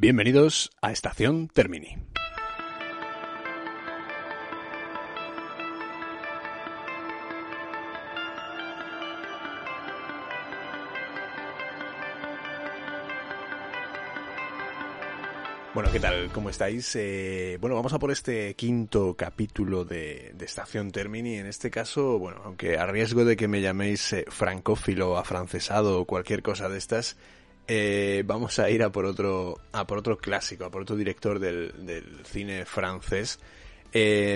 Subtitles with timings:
[0.00, 1.96] Bienvenidos a Estación Termini.
[15.74, 16.30] Bueno, ¿qué tal?
[16.32, 16.94] ¿Cómo estáis?
[16.94, 21.38] Eh, bueno, vamos a por este quinto capítulo de, de, Estación Termini.
[21.38, 26.04] En este caso, bueno, aunque a riesgo de que me llaméis eh, francófilo, afrancesado o
[26.04, 27.16] cualquier cosa de estas,
[27.68, 31.38] eh, vamos a ir a por otro, a por otro clásico, a por otro director
[31.38, 31.72] del,
[32.24, 33.38] cine francés.
[33.92, 34.34] Eh,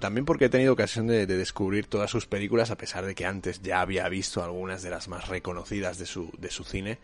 [0.00, 3.26] también porque he tenido ocasión de, de, descubrir todas sus películas, a pesar de que
[3.26, 6.98] antes ya había visto algunas de las más reconocidas de su, de su cine.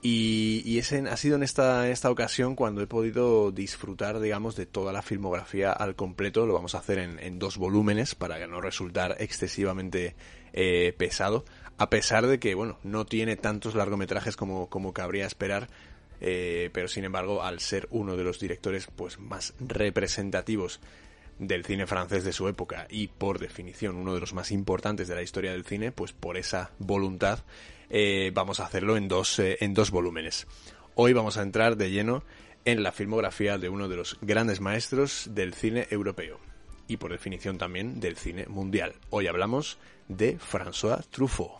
[0.00, 4.64] Y, y ese ha sido en esta, esta ocasión cuando he podido disfrutar, digamos, de
[4.64, 6.46] toda la filmografía al completo.
[6.46, 10.14] Lo vamos a hacer en, en dos volúmenes para no resultar excesivamente
[10.52, 11.44] eh, pesado.
[11.78, 15.68] A pesar de que, bueno, no tiene tantos largometrajes como, como cabría esperar.
[16.20, 20.80] Eh, pero sin embargo, al ser uno de los directores pues más representativos
[21.38, 25.14] del cine francés de su época y por definición uno de los más importantes de
[25.14, 27.40] la historia del cine, pues por esa voluntad
[27.90, 30.46] eh, vamos a hacerlo en dos, eh, en dos volúmenes.
[30.94, 32.24] Hoy vamos a entrar de lleno
[32.64, 36.40] en la filmografía de uno de los grandes maestros del cine europeo
[36.88, 38.94] y por definición también del cine mundial.
[39.10, 39.78] Hoy hablamos
[40.08, 41.58] de François Truffaut.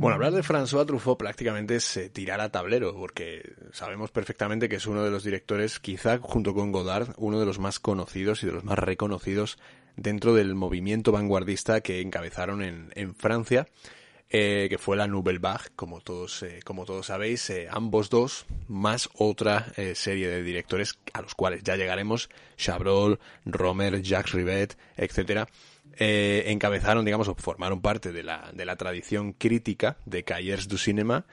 [0.00, 4.76] Bueno, hablar de François Truffaut prácticamente es eh, tirar a tablero, porque sabemos perfectamente que
[4.76, 8.46] es uno de los directores, quizá junto con Godard, uno de los más conocidos y
[8.46, 9.58] de los más reconocidos
[9.96, 13.68] dentro del movimiento vanguardista que encabezaron en, en Francia,
[14.30, 15.40] eh, que fue la Nouvelle
[15.74, 20.98] como todos, eh, como todos sabéis, eh, ambos dos, más otra eh, serie de directores
[21.12, 25.48] a los cuales ya llegaremos, Chabrol, Romer, Jacques Rivet, etcétera,
[25.98, 31.26] encabezaron, digamos, o formaron parte de la, de la tradición crítica de Cahiers du Cinema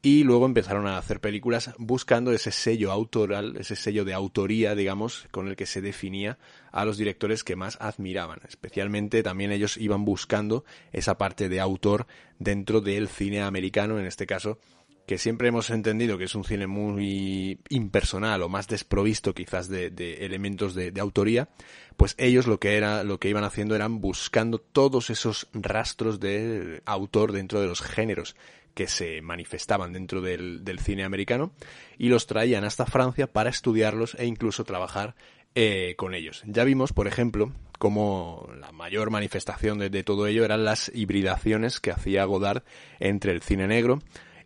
[0.00, 5.26] y luego empezaron a hacer películas buscando ese sello autoral, ese sello de autoría, digamos,
[5.32, 6.38] con el que se definía
[6.76, 8.40] a los directores que más admiraban.
[8.46, 12.06] Especialmente también ellos iban buscando esa parte de autor
[12.38, 14.58] dentro del cine americano, en este caso,
[15.06, 19.86] que siempre hemos entendido que es un cine muy impersonal o más desprovisto quizás de,
[20.20, 21.48] elementos de, autoría,
[21.96, 26.82] pues ellos lo que era, lo que iban haciendo eran buscando todos esos rastros de
[26.84, 28.36] autor dentro de los géneros
[28.74, 31.52] que se manifestaban dentro del cine americano
[31.96, 35.14] y los traían hasta Francia para estudiarlos e incluso trabajar
[35.58, 36.42] eh, con ellos.
[36.44, 41.90] Ya vimos, por ejemplo, como la mayor manifestación de, todo ello eran las hibridaciones que
[41.90, 42.62] hacía Godard
[43.00, 44.00] entre el cine negro,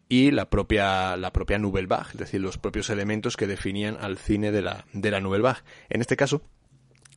[0.09, 4.19] y la propia, la propia Nouvelle Vague, es decir, los propios elementos que definían al
[4.19, 5.61] cine de la, de la Nouvelle Vague.
[5.89, 6.43] En este caso,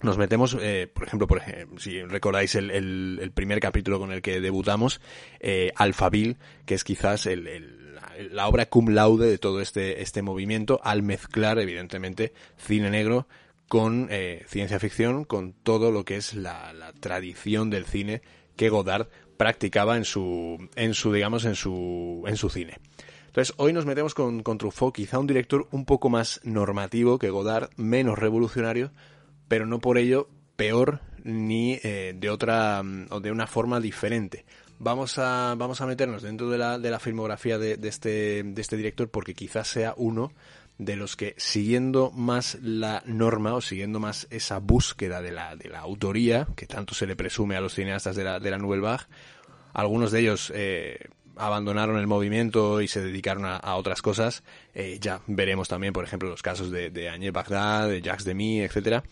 [0.02, 4.12] nos metemos, eh, por ejemplo, por ejemplo, si recordáis el, el, el, primer capítulo con
[4.12, 5.02] el que debutamos,
[5.40, 8.00] eh, Alphaville, que es quizás el, el,
[8.32, 13.28] la obra cum laude de todo este, este movimiento, al mezclar, evidentemente, cine negro
[13.74, 18.22] con eh, ciencia ficción, con todo lo que es la, la tradición del cine
[18.56, 22.78] que Godard practicaba en su, en su, digamos, en su, en su cine.
[23.26, 27.32] Entonces, hoy nos metemos con, con Truffaut, quizá un director un poco más normativo que
[27.32, 28.92] Godard, menos revolucionario,
[29.48, 34.46] pero no por ello peor ni eh, de otra o de una forma diferente.
[34.78, 38.62] Vamos a, vamos a meternos dentro de la, de la filmografía de, de, este, de
[38.62, 40.32] este director porque quizás sea uno
[40.78, 45.70] de los que siguiendo más la norma o siguiendo más esa búsqueda de la, de
[45.70, 48.82] la autoría que tanto se le presume a los cineastas de la, de la Nouvelle
[48.82, 49.06] Vague,
[49.74, 54.44] algunos de ellos eh, abandonaron el movimiento y se dedicaron a, otras cosas.
[54.74, 58.62] Eh, ya veremos también, por ejemplo, los casos de, de Agnès Bagdad, de Jacques Demy,
[58.62, 59.04] etcétera.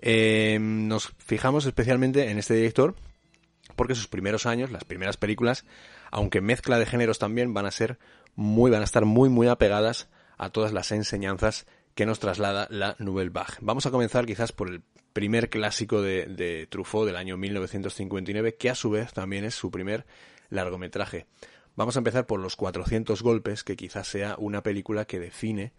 [0.00, 2.94] Eh, nos fijamos especialmente en este director
[3.76, 5.64] porque sus primeros años, las primeras películas,
[6.10, 7.98] aunque mezcla de géneros también, van a ser
[8.34, 10.08] muy, van a estar muy, muy apegadas
[10.38, 13.54] a todas las enseñanzas que nos traslada la Nouvelle Vague.
[13.60, 18.70] Vamos a comenzar quizás por el primer clásico de, de Truffaut del año 1959, que
[18.70, 20.06] a su vez también es su primer
[20.48, 21.26] largometraje.
[21.74, 25.72] Vamos a empezar por Los 400 golpes, que quizás sea una película que define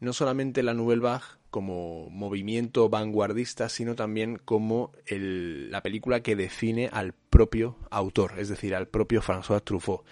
[0.00, 6.88] no solamente la Nouvelle Vague como movimiento vanguardista, sino también como la película que define
[6.92, 10.04] al propio autor, es decir, al propio François Truffaut.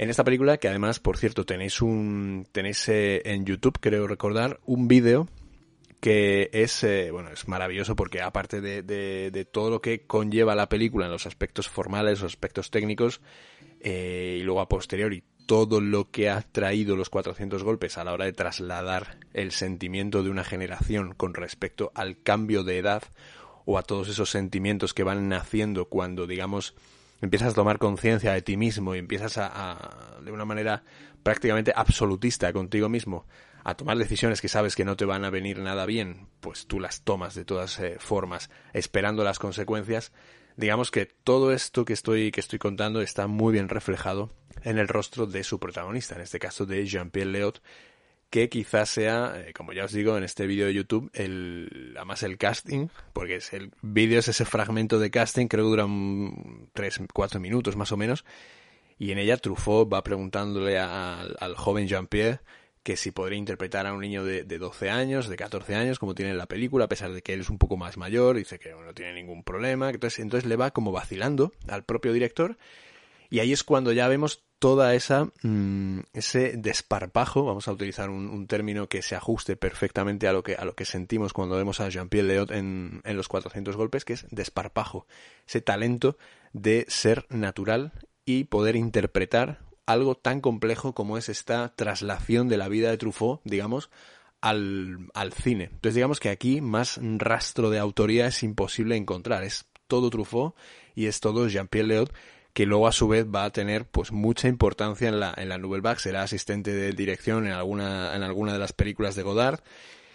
[0.00, 4.58] En esta película, que además, por cierto, tenéis un tenéis eh, en YouTube, creo recordar,
[4.64, 5.28] un vídeo
[6.00, 10.54] que es eh, bueno es maravilloso porque aparte de, de, de, todo lo que conlleva
[10.54, 13.20] la película en los aspectos formales, los aspectos técnicos
[13.82, 18.14] eh, y luego a posteriori todo lo que ha traído los 400 golpes a la
[18.14, 23.02] hora de trasladar el sentimiento de una generación con respecto al cambio de edad
[23.66, 26.74] o a todos esos sentimientos que van naciendo cuando, digamos,
[27.20, 30.82] empiezas a tomar conciencia de ti mismo y empiezas a, de una manera
[31.22, 33.26] prácticamente absolutista contigo mismo,
[33.64, 36.80] a tomar decisiones que sabes que no te van a venir nada bien, pues tú
[36.80, 40.12] las tomas de todas eh, formas, esperando las consecuencias.
[40.56, 44.30] Digamos que todo esto que estoy, que estoy contando está muy bien reflejado
[44.62, 47.62] en el rostro de su protagonista, en este caso de Jean-Pierre Leot,
[48.30, 52.22] que quizás sea, eh, como ya os digo en este vídeo de YouTube, el, además
[52.22, 55.86] el casting, porque es el vídeo es ese fragmento de casting, creo que dura
[56.72, 58.24] 3, 4 minutos más o menos,
[58.98, 62.40] y en ella Truffaut va preguntándole al joven Jean-Pierre
[62.82, 66.14] que si podría interpretar a un niño de, de, 12 años, de 14 años, como
[66.14, 68.58] tiene en la película, a pesar de que él es un poco más mayor, dice
[68.58, 72.56] que no tiene ningún problema, entonces, entonces le va como vacilando al propio director,
[73.30, 78.46] y ahí es cuando ya vemos toda esa mm, ese desparpajo, vamos a utilizar un,
[78.46, 81.88] término que se ajuste perfectamente a lo que a lo que sentimos cuando vemos a
[81.88, 85.06] Jean-Pierre Leot en, en los 400 golpes, que es desparpajo,
[85.48, 86.18] ese talento
[86.52, 87.92] de ser natural
[88.26, 93.40] y poder interpretar algo tan complejo como es esta traslación de la vida de Truffaut,
[93.44, 93.90] digamos,
[94.40, 95.64] al, al cine.
[95.64, 100.54] Entonces digamos que aquí más rastro de autoría es imposible encontrar, es todo Truffaut
[100.94, 102.12] y es todo Jean-Pierre Leot
[102.52, 105.58] que luego a su vez va a tener pues mucha importancia en la, en la
[105.58, 109.60] Nouvelle Vague, será asistente de dirección en alguna, en alguna de las películas de Godard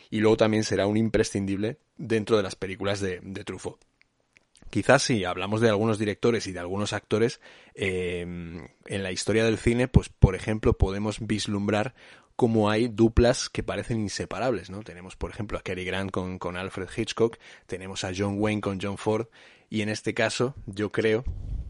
[0.09, 3.79] y luego también será un imprescindible dentro de las películas de, de Truffaut.
[4.69, 7.39] Quizás si hablamos de algunos directores y de algunos actores,
[7.75, 11.95] eh, en la historia del cine, pues por ejemplo podemos vislumbrar
[12.35, 14.83] cómo hay duplas que parecen inseparables, ¿no?
[14.83, 17.37] Tenemos por ejemplo a Cary Grant con, con Alfred Hitchcock,
[17.67, 19.27] tenemos a John Wayne con John Ford,
[19.69, 21.23] y en este caso yo creo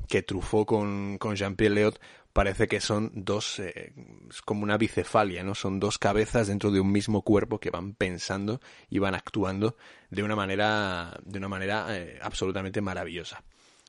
[0.08, 2.00] que Truffaut con, con Jean-Pierre Leot
[2.36, 3.94] parece que son dos, eh,
[4.30, 5.56] es como una bicefalia, ¿no?
[5.56, 8.60] Son dos cabezas dentro de un mismo cuerpo que van pensando
[8.90, 9.78] y van actuando
[10.10, 13.42] de una manera, de una manera eh, absolutamente maravillosa.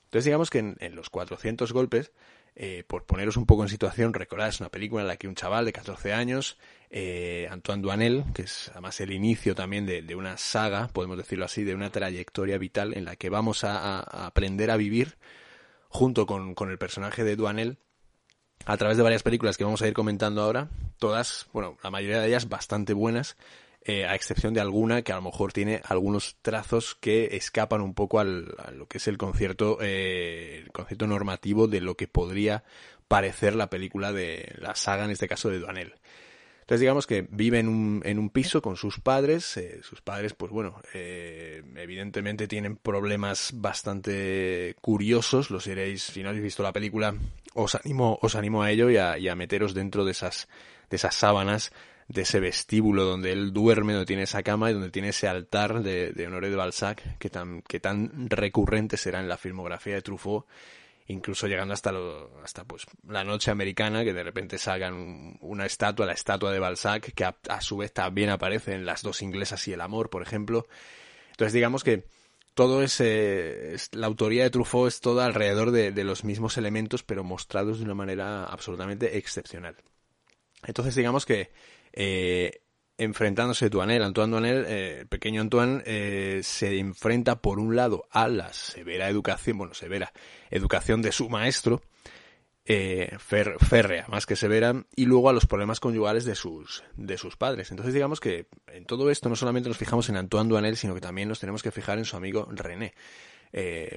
[0.05, 2.13] Entonces digamos que en, los 400 golpes,
[2.55, 5.35] eh, por poneros un poco en situación, recordad, es una película en la que un
[5.35, 6.57] chaval de 14 años,
[7.51, 11.75] Antoine Duanel, que es además el inicio también de, una saga, podemos decirlo así, de
[11.75, 15.17] una trayectoria vital en la que vamos a aprender a vivir
[15.97, 17.79] junto con, con el personaje de Duanel
[18.67, 22.21] a través de varias películas que vamos a ir comentando ahora, todas, bueno, la mayoría
[22.21, 23.39] de ellas bastante buenas,
[23.81, 27.95] eh, a excepción de alguna que a lo mejor tiene algunos trazos que escapan un
[27.95, 32.09] poco al, a lo que es el concierto, eh, el concierto normativo de lo que
[32.09, 32.63] podría
[33.09, 35.95] parecer la película de la saga, en este caso de Duanel.
[36.67, 39.57] Entonces digamos que vive en un, en un piso con sus padres.
[39.57, 45.53] Eh, sus padres, pues bueno, eh, evidentemente tienen problemas bastante curiosos.
[45.53, 47.15] Los iréis, si no habéis visto la película,
[47.55, 50.49] os animo, os animo a ello y a, y a meteros dentro de esas,
[50.91, 51.71] de esas sábanas
[52.09, 55.83] de ese vestíbulo donde él duerme, donde tiene esa cama y donde tiene ese altar
[55.83, 60.03] de, de Honoré de Balzac que tan, que tan recurrente será en la filmografía de
[60.03, 60.47] Truffaut
[61.09, 66.07] incluso llegando hasta lo, hasta pues la noche americana que de repente salgan una estatua
[66.07, 69.73] la estatua de Balzac que a, su vez también aparece en las dos inglesas y
[69.73, 70.67] el amor por ejemplo.
[71.31, 72.05] Entonces digamos que
[72.55, 77.23] todo ese la autoría de Truffaut es toda alrededor de, de los mismos elementos pero
[77.23, 79.77] mostrados de una manera absolutamente excepcional.
[80.65, 81.53] Entonces digamos que
[81.93, 82.63] eh,
[82.99, 88.29] enfrentándose Duanel, Antoine Duanel, eh, el pequeño Antoine, eh, se enfrenta por un lado a
[88.29, 90.13] la severa educación, bueno, severa
[90.51, 91.83] educación de su maestro,
[92.65, 97.37] eh, férrea, más que severa, y luego a los problemas conyugales de sus, de sus
[97.37, 97.71] padres.
[97.71, 101.01] Entonces digamos que en todo esto no solamente nos fijamos en Antoine Duanel, sino que
[101.01, 102.95] también nos tenemos que fijar en su amigo René,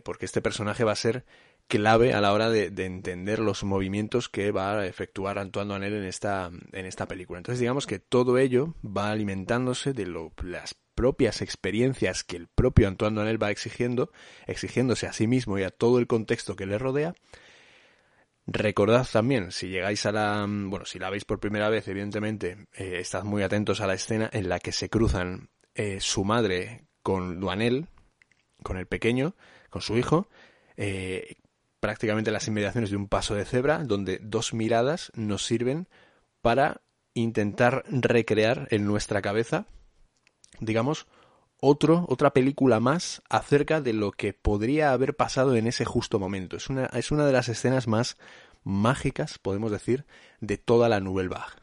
[0.03, 1.25] porque este personaje va a ser
[1.69, 6.03] clave a la hora de, entender los movimientos que va a efectuar Antoine Duanel en
[6.03, 7.39] esta, en esta película.
[7.39, 12.88] Entonces digamos que todo ello va alimentándose de lo, las propias experiencias que el propio
[12.88, 14.11] Antoine Duanel va exigiendo,
[14.47, 17.13] exigiéndose a sí mismo y a todo el contexto que le rodea.
[18.47, 22.97] Recordad también, si llegáis a la, bueno, si la veis por primera vez, evidentemente, eh,
[22.99, 27.39] estad muy atentos a la escena en la que se cruzan eh, su madre con
[27.39, 27.89] Duanel,
[28.63, 29.35] con el pequeño,
[29.69, 30.27] con su hijo,
[30.77, 31.35] eh,
[31.79, 35.88] prácticamente las inmediaciones de un paso de cebra, donde dos miradas nos sirven
[36.41, 36.81] para
[37.13, 39.65] intentar recrear en nuestra cabeza,
[40.59, 41.07] digamos,
[41.62, 46.55] otro, otra película más acerca de lo que podría haber pasado en ese justo momento.
[46.55, 48.17] Es una, es una de las escenas más
[48.63, 50.05] mágicas, podemos decir,
[50.39, 51.55] de toda la Nouvelle Vague.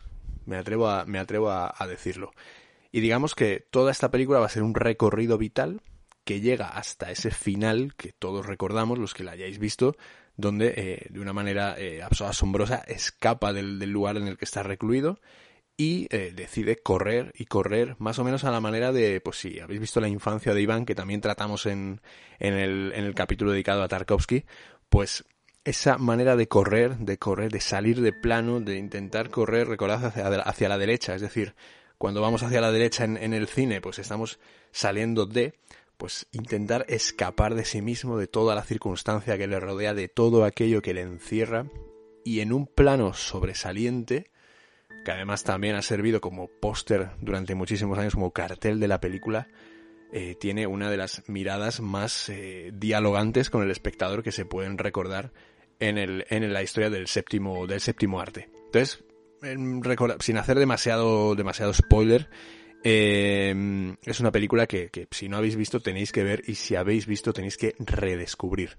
[0.44, 2.32] Me atrevo a, me atrevo a decirlo.
[2.92, 5.80] Y digamos que toda esta película va a ser un recorrido vital
[6.26, 9.97] que llega hasta ese final que todos recordamos, los que la hayáis visto,
[10.37, 15.21] donde eh, de una manera eh, asombrosa escapa del, lugar en el que está recluido
[15.76, 19.61] y eh, decide correr y correr más o menos a la manera de, pues si
[19.61, 22.00] habéis visto la infancia de Iván, que también tratamos en,
[22.40, 24.47] en, el, en el capítulo dedicado a Tarkovsky,
[24.88, 25.25] pues
[25.62, 30.68] esa manera de correr, de correr, de salir de plano, de intentar correr, recordad, hacia,
[30.68, 31.54] la derecha, es decir,
[31.99, 34.40] cuando vamos hacia la derecha en el cine, pues estamos
[34.73, 35.54] saliendo de,
[35.97, 40.45] pues intentar escapar de sí mismo, de toda la circunstancia que le rodea, de todo
[40.45, 41.67] aquello que le encierra,
[42.25, 44.31] y en un plano sobresaliente,
[45.05, 49.49] que además también ha servido como póster durante muchísimos años, como cartel de la película,
[50.12, 54.79] eh, tiene una de las miradas más eh, dialogantes con el espectador que se pueden
[54.79, 55.33] recordar
[55.81, 58.49] en, el, en la historia del séptimo, del séptimo arte.
[58.67, 59.05] Entonces,
[60.21, 62.29] sin hacer demasiado, demasiado spoiler,
[62.88, 66.76] eh, es una película que, que, si no habéis visto tenéis que ver y si
[66.76, 68.78] habéis visto tenéis que redescubrir.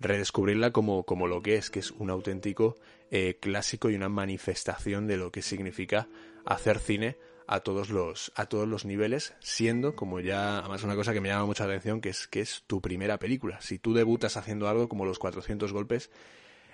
[0.00, 2.74] Redescubrirla como, como lo que es, que es un auténtico
[3.12, 6.08] eh, clásico y una manifestación de lo que significa
[6.44, 11.12] hacer cine a todos los, a todos los niveles, siendo como ya, además una cosa
[11.12, 13.60] que me llama mucha atención, que es que es tu primera película.
[13.60, 16.10] Si tú debutas haciendo algo como los 400 golpes,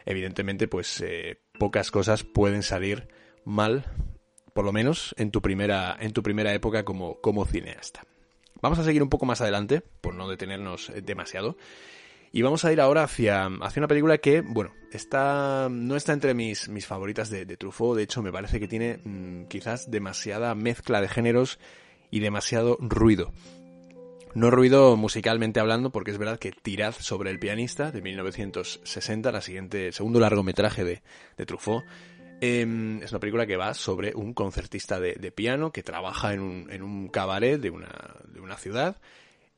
[0.07, 3.09] evidentemente pues eh, pocas cosas pueden salir
[3.45, 3.85] mal
[4.53, 8.05] por lo menos en tu primera, en tu primera época como, como cineasta.
[8.63, 11.57] Vamos a seguir un poco más adelante, por no detenernos eh, demasiado.
[12.33, 16.35] Y vamos a ir ahora hacia, hacia una película que, bueno, está, no está entre
[16.35, 17.97] mis, mis favoritas de, Truffaut.
[17.97, 21.59] De hecho, me parece que tiene mm, quizás demasiada mezcla de géneros
[22.11, 23.33] y demasiado ruido.
[24.33, 29.41] No ruido musicalmente hablando, porque es verdad que Tirad sobre el pianista, de 1960, la
[29.41, 31.03] siguiente, segundo largometraje de,
[31.37, 31.85] de Truffaut,
[32.41, 36.71] Em, es una película que va sobre un concertista de, piano que trabaja en un,
[36.71, 38.97] en un cabaret de una, de una ciudad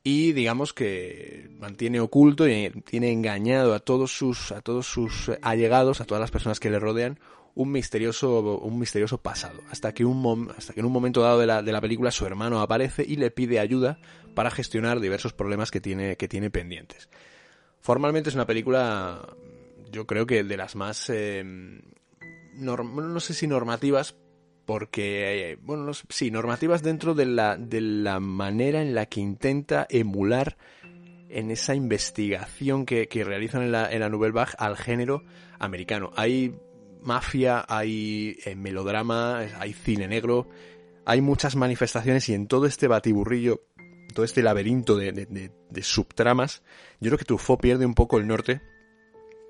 [0.03, 6.01] y digamos que mantiene oculto y tiene engañado a todos sus a todos sus allegados,
[6.01, 7.21] a todas las personas que le rodean,
[7.55, 11.47] un misterioso un misterioso pasado, hasta que un hasta que en un momento dado de
[11.47, 14.01] la, de la película su hermano aparece y le pide ayuda
[14.35, 17.09] para gestionar diversos problemas que tiene que tiene pendientes.
[17.81, 19.37] Formalmente es una película
[19.93, 21.11] yo creo que de las más
[22.55, 24.17] no sé si normativas,
[24.65, 29.87] porque, bueno, no sí, normativas dentro de la, de la manera en la que intenta
[29.91, 30.57] emular
[31.29, 35.25] en esa investigación que, que realizan en la, en la Nouvelle Vague al género
[35.59, 36.11] americano.
[36.17, 36.55] Hay
[37.03, 40.49] mafia, hay eh, melodrama, hay cine negro,
[41.05, 43.65] hay muchas manifestaciones y en todo este batiburrillo,
[44.15, 46.63] todo este laberinto de, de, de subtramas,
[47.01, 48.61] yo creo que Truffaut pierde un poco el norte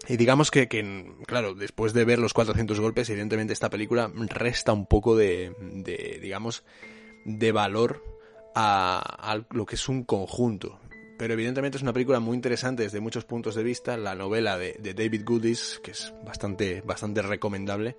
[0.09, 4.73] y digamos que, que, claro, después de ver los 400 golpes, evidentemente esta película resta
[4.73, 6.65] un poco de, de digamos,
[7.25, 8.03] de valor
[8.55, 9.01] a,
[9.33, 10.81] a, lo que es un conjunto.
[11.19, 13.97] Pero evidentemente es una película muy interesante desde muchos puntos de vista.
[13.97, 17.97] La novela de, de David Goodis, que es bastante, bastante recomendable,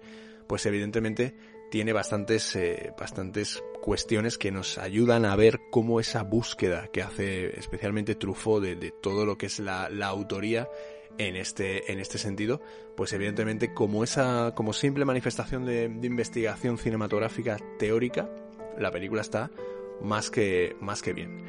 [0.47, 1.35] pues evidentemente
[1.71, 7.57] tiene bastantes, eh, bastantes cuestiones que nos ayudan a ver cómo esa búsqueda que hace
[7.57, 10.67] especialmente Truffaut de, de todo lo que es la, la autoría
[11.17, 12.61] en este, en este sentido,
[12.95, 18.29] pues evidentemente como esa, como simple manifestación de, investigación cinematográfica teórica,
[18.77, 19.51] la película está
[20.01, 21.43] más que, más que bien.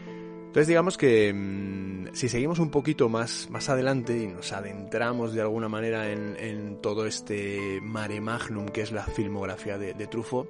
[0.47, 5.40] Entonces digamos que mm, si seguimos un poquito más, más adelante y nos adentramos de
[5.40, 10.49] alguna manera en, todo este mare magnum que es la filmografía de, de Truffaut,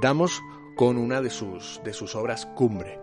[0.00, 0.42] damos
[0.76, 3.00] con una de sus, de sus obras cumbre,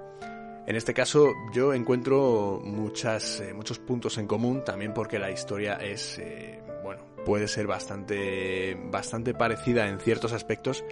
[0.66, 5.76] en este caso yo encuentro muchas, eh, muchos puntos en común, también porque la historia
[5.76, 10.84] es, eh, bueno, puede ser bastante, bastante parecida en ciertos aspectos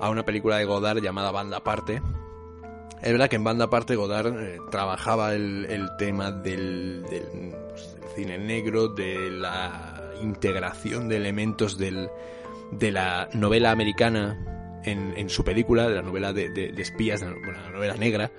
[0.00, 2.02] a una película de Godard llamada Banda Aparte.
[3.02, 8.36] Es verdad que en Banda Aparte Godard eh, trabajaba el, tema del, del, pues, cine
[8.38, 12.08] negro, de la integración de elementos del,
[12.72, 17.20] de la novela americana en, en su película, de la novela de, de, de espías,
[17.20, 18.32] de la novela negra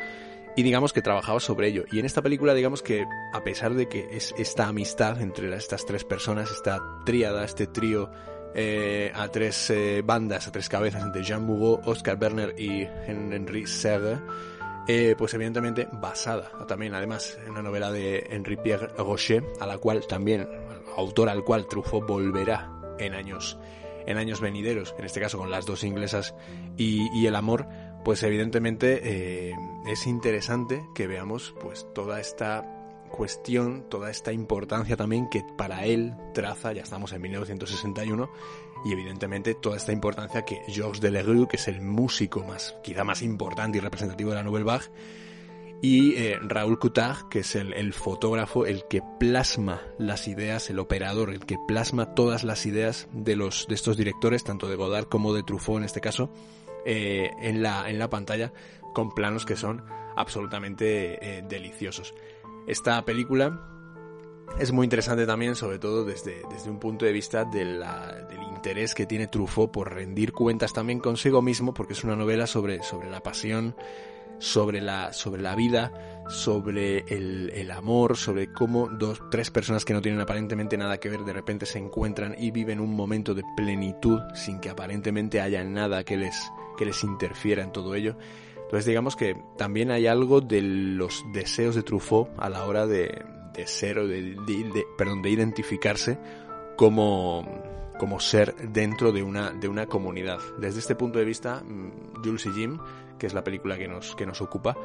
[0.56, 1.86] y digamos que trabajaba sobre ello.
[1.92, 5.86] Y en esta película digamos que a pesar de que es esta amistad entre estas
[5.86, 8.10] tres personas, esta tríada, este trío
[8.54, 13.68] eh, a tres eh, bandas, a tres cabezas entre Jean Bugot, Oscar Werner y Henri
[13.68, 14.20] Serre,
[14.88, 19.78] eh, pues evidentemente basada también además en una novela de Henri Pierre Rocher, a la
[19.78, 20.48] cual también,
[20.96, 23.58] autor al cual Truffaut volverá en años
[24.08, 26.36] en años venideros, en este caso con las dos inglesas
[26.78, 27.68] y el amor,
[28.06, 29.02] pues evidentemente
[29.50, 29.56] eh,
[29.88, 32.64] es interesante que veamos pues toda esta
[33.10, 38.30] cuestión, toda esta importancia también que para él traza, ya estamos en 1961,
[38.86, 43.24] y evidentemente toda esta importancia que Georges Delerue, que es el músico más, quizá más
[43.24, 44.86] importante y representativo de la Nouvelle Vague,
[45.82, 51.32] y eh, Raúl Coutard, que es el, fotógrafo, el que plasma las ideas, el operador,
[51.32, 55.34] el que plasma todas las ideas de, los, de estos directores, tanto de Godard como
[55.34, 56.30] de Truffaut en este caso,
[56.86, 58.54] eh, en, la, en la pantalla,
[58.94, 59.84] con planos que son
[60.16, 62.14] absolutamente eh, deliciosos.
[62.68, 63.60] Esta película
[64.60, 67.84] es muy interesante también, sobre todo desde, desde un punto de vista del
[68.56, 72.82] interés que tiene Truffaut por rendir cuentas también consigo mismo, porque es una novela sobre,
[72.84, 73.76] sobre la pasión,
[74.40, 79.94] sobre la, sobre la vida, sobre el, el, amor, sobre cómo dos, tres personas que
[79.94, 83.44] no tienen aparentemente nada que ver de repente se encuentran y viven un momento de
[83.56, 88.18] plenitud sin que aparentemente haya nada que les, que les interfiera en todo ello.
[88.56, 93.24] Entonces digamos que también hay algo de los deseos de Truffaut a la hora de,
[93.56, 96.18] de ser o de, perdón, de identificarse
[96.76, 97.46] como,
[97.98, 100.40] como ser dentro de una, de una comunidad.
[100.58, 102.80] Desde este punto de vista, mm, Jules y Jim,
[103.18, 104.76] que es la película que nos, que nos ocupa,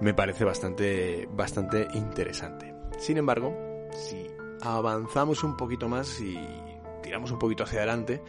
[0.00, 2.74] me parece bastante, bastante interesante.
[2.98, 3.56] Sin embargo,
[3.92, 4.26] si
[4.60, 6.38] avanzamos un poquito más y
[7.02, 8.22] tiramos un poquito hacia adelante,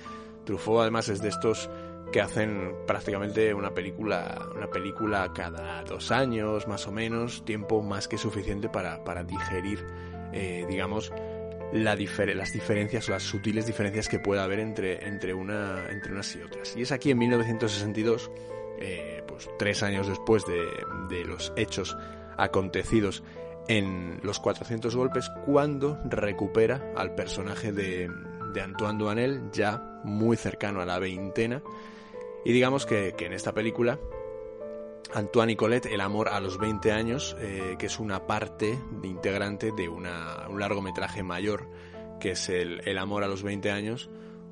[0.46, 1.70] Truffaut además es de estos
[2.14, 8.08] que hacen prácticamente una película, una película cada dos años, más o menos, tiempo más
[8.08, 9.84] que suficiente para, para digerir,
[10.32, 11.12] eh, digamos,
[11.74, 16.44] la las diferencias las sutiles diferencias que pueda haber entre, entre, una, entre unas y
[16.44, 16.78] otras.
[16.78, 18.30] Y es aquí en 1962,
[18.80, 20.68] eh, pues tres años después de,
[21.10, 21.98] de los hechos
[22.38, 23.24] acontecidos
[23.68, 28.08] en los 400 golpes, cuando recupera al personaje de,
[28.54, 31.64] de Antoine Duanel, ya muy cercano a la veintena,
[32.46, 34.00] y digamos que, en esta película,
[35.14, 39.72] Antoine y Colette, El amor a los 20 años, eh, que es una parte integrante
[39.72, 41.70] de una, un largometraje mayor,
[42.20, 44.10] que es el, el amor a los 20 años,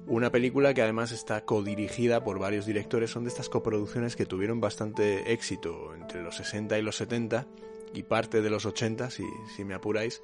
[0.07, 4.59] una película que además está codirigida por varios directores, son de estas coproducciones que tuvieron
[4.59, 7.47] bastante éxito entre los 60 y los 70
[7.93, 9.23] y parte de los 80, si,
[9.55, 10.21] si me apuráis.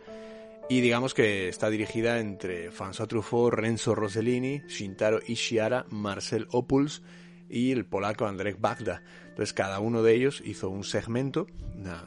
[0.70, 7.04] Y digamos que está dirigida entre François Truffaut, Renzo Rossellini, Shintaro Ishiara, Marcel Opuls
[7.50, 9.04] y el polaco Andrzej Bagda.
[9.30, 11.48] Entonces cada uno de ellos hizo un segmento,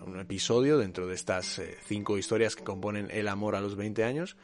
[0.07, 4.05] un episodio dentro de estas eh, cinco historias que componen El amor a los 20
[4.05, 4.37] años.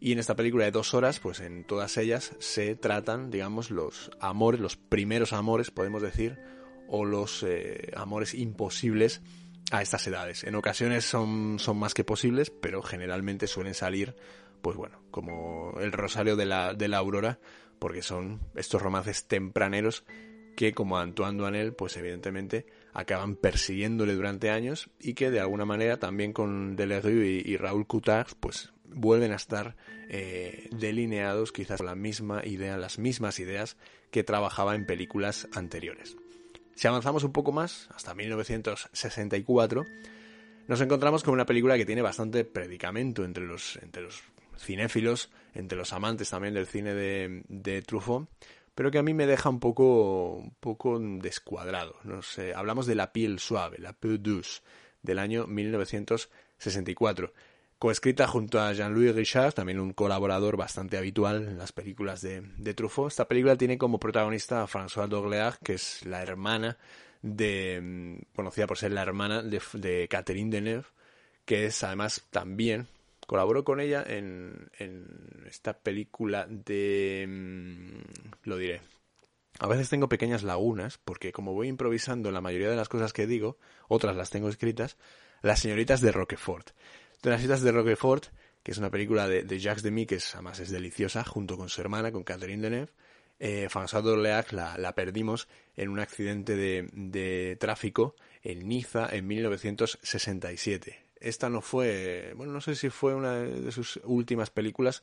[0.00, 4.10] Y en esta película de dos horas, pues en todas ellas se tratan, digamos, los
[4.18, 6.40] amores, los primeros amores, podemos decir,
[6.88, 9.22] o los eh, amores imposibles
[9.70, 10.42] a estas edades.
[10.42, 14.16] En ocasiones son, son más que posibles, pero generalmente suelen salir,
[14.60, 17.38] pues bueno, como el rosario de la, de la aurora,
[17.78, 20.04] porque son estos romances tempraneros
[20.56, 25.98] que como Antoine Duanel, pues evidentemente acaban persiguiéndole durante años y que de alguna manera
[25.98, 29.76] también con Delerue y, y Raúl Coutard, pues vuelven a estar
[30.08, 33.76] eh, delineados quizás con la misma idea, las mismas ideas
[34.10, 36.16] que trabajaba en películas anteriores.
[36.74, 39.84] Si avanzamos un poco más, hasta 1964,
[40.68, 44.22] nos encontramos con una película que tiene bastante predicamento entre los, entre los
[44.58, 48.28] cinéfilos, entre los amantes también del cine de, de Truffaut,
[48.74, 51.96] pero que a mí me deja un poco, un poco descuadrado.
[52.04, 54.62] No sé, hablamos de La piel suave, La peau douce,
[55.02, 57.32] del año 1964,
[57.78, 62.74] coescrita junto a Jean-Louis Richard, también un colaborador bastante habitual en las películas de, de
[62.74, 63.10] Truffaut.
[63.10, 66.78] Esta película tiene como protagonista a François Doglear, que es la hermana
[67.22, 70.86] de, conocida por ser la hermana de Catherine Deneuve,
[71.44, 72.86] que es además también
[73.26, 77.26] Colaboró con ella en, en esta película de...
[77.28, 78.80] Mm, lo diré.
[79.58, 83.26] A veces tengo pequeñas lagunas, porque como voy improvisando la mayoría de las cosas que
[83.26, 83.58] digo,
[83.88, 84.96] otras las tengo escritas,
[85.42, 86.70] Las señoritas de Roquefort.
[87.22, 88.26] De las señoritas de Roquefort,
[88.62, 91.80] que es una película de, de Jacques que es, además es deliciosa, junto con su
[91.80, 92.92] hermana, con Catherine Deneuve,
[93.38, 94.02] eh, François
[94.52, 101.60] la, la, perdimos en un accidente de, de tráfico en Niza en 1967 esta no
[101.60, 105.02] fue, bueno, no sé si fue una de sus últimas películas,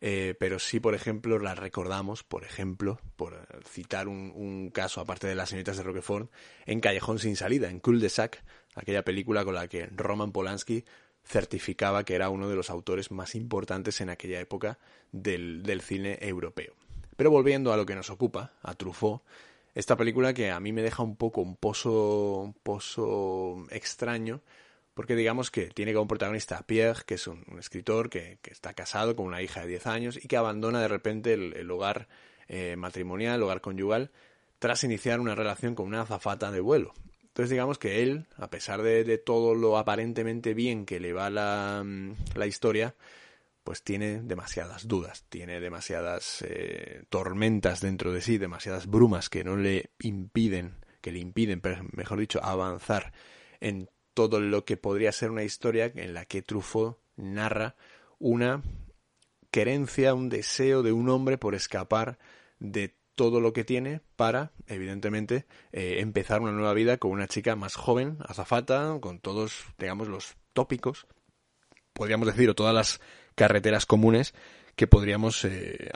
[0.00, 5.34] eh, pero sí, por ejemplo, la recordamos, por ejemplo, por citar un, caso, aparte de
[5.34, 6.30] las señoritas de Roquefort,
[6.66, 10.84] en Callejón sin salida, en Cul de Sac, aquella película con la que Roman Polanski
[11.24, 14.78] certificaba que era uno de los autores más importantes en aquella época
[15.10, 16.74] del, del cine europeo.
[17.16, 19.22] Pero volviendo a lo que nos ocupa, a Truffaut,
[19.74, 24.42] esta película que a mí me deja un poco un pozo, un pozo extraño,
[24.94, 29.16] porque digamos que tiene como protagonista a Pierre, que es un, escritor que, está casado
[29.16, 32.08] con una hija de 10 años y que abandona de repente el, hogar
[32.48, 34.12] eh, matrimonial, el hogar conyugal,
[34.60, 36.94] tras iniciar una relación con una azafata de vuelo.
[37.22, 41.82] Entonces digamos que él, a pesar de, todo lo aparentemente bien que le va la,
[41.84, 42.94] mm, la, historia,
[43.64, 49.56] pues tiene demasiadas dudas, tiene demasiadas eh, tormentas dentro de sí, demasiadas brumas que no
[49.56, 51.60] le impiden, que le impiden,
[51.92, 53.12] mejor dicho, avanzar
[53.60, 57.76] en todo lo que podría ser una historia en la que Truffaut narra
[58.18, 58.62] una
[59.50, 62.18] querencia, un deseo de un hombre por escapar
[62.58, 67.54] de todo lo que tiene para, evidentemente, eh, empezar una nueva vida con una chica
[67.54, 71.06] más joven, azafata, con todos, digamos, los tópicos,
[71.92, 73.00] podríamos decir, o todas las
[73.34, 74.34] carreteras comunes
[74.76, 75.90] que podríamos eh,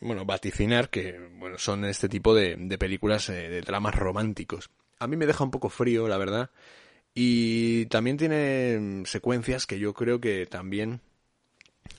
[0.00, 4.70] bueno, vaticinar que bueno, son este tipo de, películas eh, de dramas románticos.
[4.98, 6.50] A mí me deja un poco frío, la verdad,
[7.14, 11.00] y también tiene mm, secuencias que yo creo que también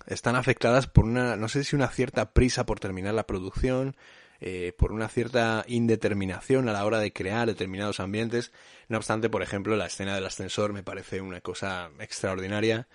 [0.08, 3.96] están afectadas por una, no sé si una cierta prisa por terminar la producción,
[4.40, 8.52] eh, por una cierta indeterminación a la hora de crear determinados ambientes.
[8.88, 12.88] No obstante, por ejemplo, la escena del ascensor me parece una cosa extraordinaria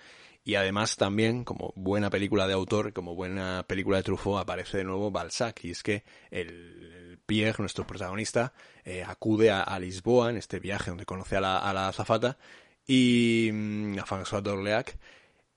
[0.47, 4.85] y además también, como buena película de autor, como buena película de Truffaut, aparece de
[4.85, 5.65] nuevo Balzac.
[5.65, 11.05] Y es que el, Pierre, nuestro protagonista, eh, acude a, Lisboa en este viaje donde
[11.05, 12.37] conoce a la, a la azafata
[12.87, 14.97] y mm, a François d'Orléac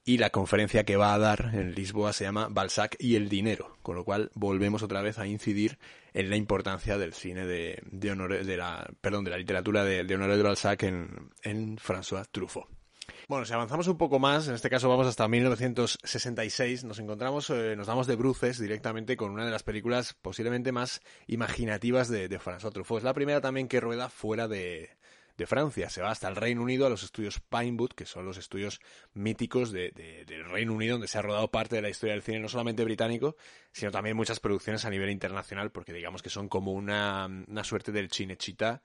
[0.04, 3.76] y la conferencia que va a dar en Lisboa se llama Balzac y el dinero,
[3.82, 5.78] con lo cual volvemos otra vez a incidir
[6.12, 10.04] en la importancia del cine de, de Honoré, de la, perdón, de la literatura de,
[10.04, 12.79] de Honoré de Balzac en, en François Truffaut.
[13.28, 17.74] Bueno, si avanzamos un poco más, en este caso vamos hasta 1966, nos encontramos, eh,
[17.76, 22.40] nos damos de bruces directamente con una de las películas posiblemente más imaginativas de, de
[22.40, 22.98] François.
[22.98, 24.90] Es la primera también que rueda fuera de,
[25.40, 25.88] de Francia.
[25.88, 28.80] Se va hasta el Reino Unido a los estudios Pinewood, que son los estudios
[29.14, 29.90] míticos de,
[30.26, 32.84] del Reino Unido, donde se ha rodado parte de la historia del cine, no solamente
[32.84, 33.36] británico,
[33.72, 37.90] sino también muchas producciones a nivel internacional, porque digamos que son como una, una suerte
[37.90, 38.82] del Chinechita,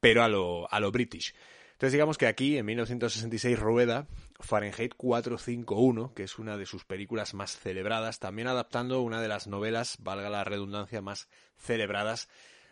[0.00, 1.34] pero a lo, a lo British.
[1.78, 4.08] Entonces digamos que aquí, en 1966, rueda
[4.40, 9.46] Fahrenheit 451, que es una de sus películas más celebradas, también adaptando una de las
[9.46, 12.28] novelas, valga la redundancia, más celebradas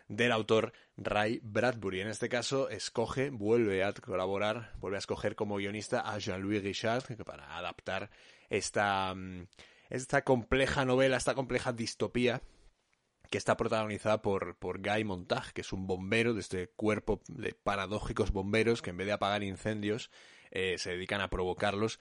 [0.09, 2.01] del autor Ray Bradbury.
[2.01, 7.05] En este caso, escoge, vuelve a colaborar, vuelve a escoger como guionista a Jean-Louis Richard
[7.23, 8.09] para adaptar
[8.49, 9.47] esta, mm,
[9.89, 12.41] esta compleja novela, esta compleja distopía
[13.29, 17.53] que está protagonizada por, por Guy Montag, que es un bombero de este cuerpo de
[17.53, 20.11] paradójicos bomberos que en vez de apagar incendios
[20.51, 21.99] eh, se dedican a provocarlos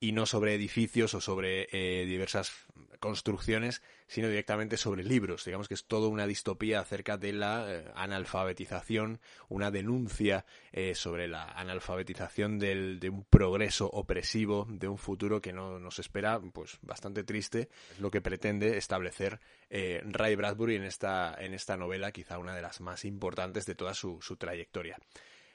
[0.00, 2.52] y no sobre edificios o sobre eh, diversas
[3.00, 5.44] construcciones, sino directamente sobre libros.
[5.44, 11.28] Digamos que es toda una distopía acerca de la eh, analfabetización, una denuncia eh, sobre
[11.28, 16.78] la analfabetización del, de un progreso opresivo, de un futuro que no nos espera, pues
[16.82, 17.68] bastante triste.
[17.92, 22.62] Es lo que pretende establecer Ray Bradbury en esta, en esta novela, quizá una de
[22.62, 24.96] las más importantes de toda su, su trayectoria.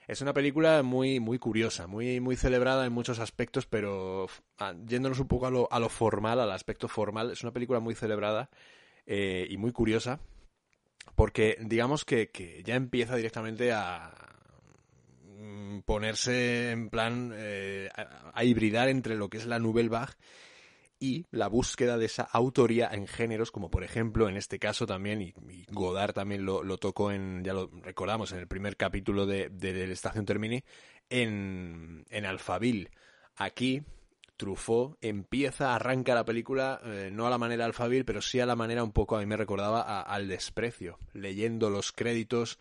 [0.08, 5.20] Es una película muy, muy curiosa, muy, muy celebrada en muchos aspectos, pero ah, yéndonos
[5.20, 8.50] un poco a lo, a lo formal, al aspecto formal, es una película muy celebrada
[9.06, 10.20] eh, y muy curiosa,
[11.16, 14.12] porque digamos que, que ya empieza directamente a
[15.26, 20.14] mm, ponerse en plan eh, a, a, hibridar entre lo que es la Nouvelle Vague
[21.04, 25.22] y la búsqueda de esa autoría en géneros, como por ejemplo en este caso también,
[25.22, 25.34] y,
[25.70, 30.26] Godard también lo, tocó en, ya lo recordamos, en el primer capítulo de, de, Estación
[30.26, 30.64] Termini,
[31.10, 32.90] en, en Alphaville.
[33.36, 33.84] Aquí,
[34.38, 38.56] Truffaut empieza, arranca la película, eh, no a la manera Alphaville, pero sí a la
[38.56, 42.60] manera un poco, a mí me recordaba, al desprecio, leyendo los créditos,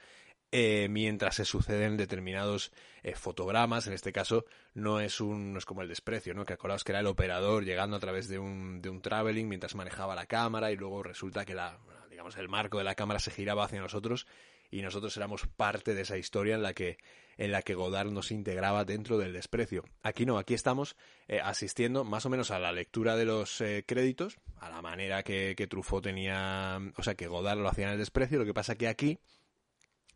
[0.52, 3.86] eh, mientras se suceden determinados eh, fotogramas.
[3.86, 6.44] En este caso no es un no es como el desprecio, ¿no?
[6.44, 9.74] Que acordaos que era el operador llegando a través de un, de un traveling mientras
[9.74, 11.78] manejaba la cámara y luego resulta que la
[12.10, 14.26] digamos el marco de la cámara se giraba hacia nosotros
[14.70, 16.98] y nosotros éramos parte de esa historia en la que
[17.38, 19.84] en la que Godard nos integraba dentro del desprecio.
[20.02, 20.96] Aquí no, aquí estamos
[21.28, 25.22] eh, asistiendo más o menos a la lectura de los eh, créditos, a la manera
[25.22, 28.52] que, que Truffaut tenía, o sea, que Godard lo hacía en el desprecio, lo que
[28.52, 29.18] pasa que aquí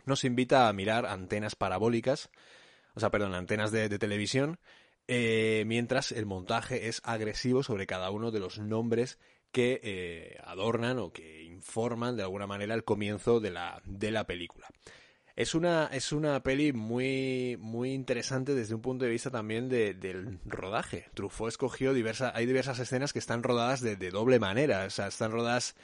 [0.07, 2.31] nos invita a mirar antenas parabólicas,
[2.95, 4.59] o sea, perdón, antenas de, televisión,
[5.09, 9.19] eh, mientras el montaje es agresivo sobre cada uno de los nombres
[9.53, 14.25] que eh, adornan o que informan de alguna manera el comienzo de la, de la
[14.25, 14.69] película.
[15.37, 19.93] Es una, es una peli muy, muy interesante desde un punto de vista también de,
[19.93, 21.11] del rodaje.
[21.13, 25.09] Truffaut escogió diversas, hay diversas escenas que están rodadas de, de doble manera, o sea,
[25.09, 25.77] están rodadas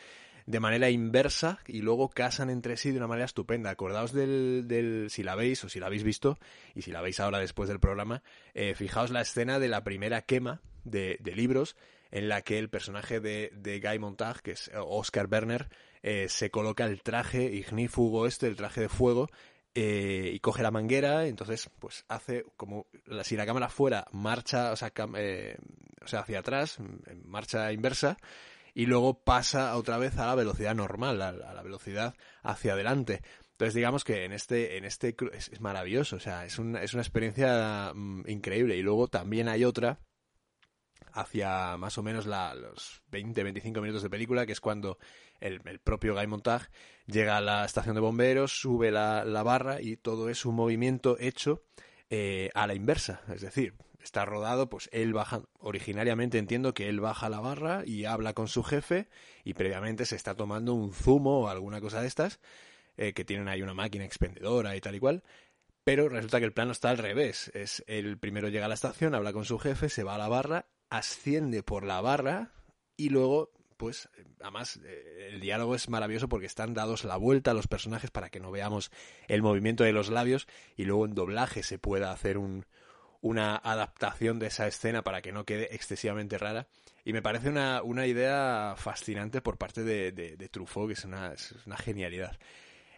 [0.46, 3.70] de manera inversa y luego casan entre sí de una manera estupenda.
[3.70, 6.38] Acordaos del, del si la veis o si la habéis visto
[6.74, 8.22] y si la veis ahora después del programa,
[8.54, 11.76] eh, fijaos la escena de la primera quema de, de libros
[12.10, 15.68] en la que el personaje de, de Guy Montag, que es Oscar Werner,
[16.02, 19.30] eh, se coloca el traje ignífugo este, el traje de fuego,
[19.74, 22.86] eh, y coge la manguera, entonces pues hace como
[23.22, 25.56] si la cámara fuera marcha, o sea, eh,
[26.02, 28.18] o sea hacia atrás, en marcha inversa,
[28.74, 33.22] y luego pasa otra vez a la velocidad normal, a, la velocidad hacia adelante.
[33.52, 37.02] Entonces digamos que en este, en este es, maravilloso, o sea, es, una, es una
[37.02, 38.76] experiencia mm, increíble.
[38.76, 40.00] Y luego también hay otra
[41.12, 44.98] hacia más o menos la, los 20-25 minutos de película, que es cuando
[45.40, 46.70] el, propio Guy Montag
[47.06, 51.62] llega a la estación de bomberos, sube la, barra y todo es un movimiento hecho
[52.10, 53.20] eh, a la inversa.
[53.32, 58.04] Es decir, está rodado, pues él baja, originariamente entiendo que él baja la barra y
[58.04, 59.08] habla con su jefe
[59.44, 62.40] y previamente se está tomando un zumo o alguna cosa de estas,
[62.96, 65.22] eh, que tienen ahí una máquina expendedora y tal y cual.
[65.84, 67.50] Pero resulta que el plano está al revés.
[67.54, 70.28] Es el primero llega a la estación, habla con su jefe, se va a la
[70.28, 72.52] barra asciende por la barra
[72.98, 74.10] y luego pues
[74.40, 78.28] además eh, el diálogo es maravilloso porque están dados la vuelta a los personajes para
[78.28, 78.90] que no veamos
[79.26, 82.66] el movimiento de los labios y luego en doblaje se pueda hacer un,
[83.22, 86.66] una adaptación de esa escena para que no quede excesivamente rara
[87.04, 91.32] y me parece una, una idea fascinante por parte de, de, Truffaut que es una,
[91.32, 92.36] es una genialidad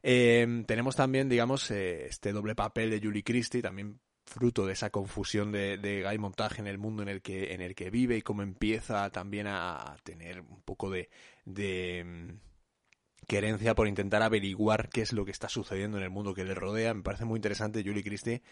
[0.03, 4.91] eh, tenemos también digamos eh, este doble papel de Julie Christie también fruto de esa
[4.91, 8.17] confusión de, de, Guy Montage en el mundo en el que, en el que vive
[8.17, 11.11] y cómo empieza también a, tener un poco de,
[11.45, 16.35] de mm, querencia por intentar averiguar qué es lo que está sucediendo en el mundo
[16.35, 16.95] que le rodea.
[16.95, 18.43] Me parece muy interesante Julie Christie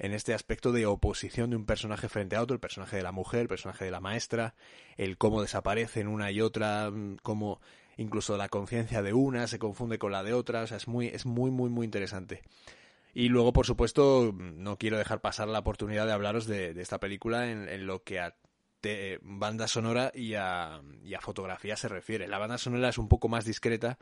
[0.00, 3.12] en este aspecto de oposición de un personaje frente a otro, el personaje de la
[3.12, 4.54] mujer, el personaje de la maestra,
[4.96, 7.60] el cómo desaparecen una y otra, mm, cómo
[7.98, 11.08] incluso la conciencia de una se confunde con la de otra, o sea, es muy,
[11.08, 12.40] es muy, muy, muy interesante.
[13.12, 17.50] Y luego, por supuesto, no quiero dejar pasar la oportunidad de hablaros de, esta película
[17.50, 18.36] en, lo que a
[19.20, 22.26] banda sonora y a, y a, fotografía se refiere.
[22.26, 23.98] La banda sonora es un poco más discreta.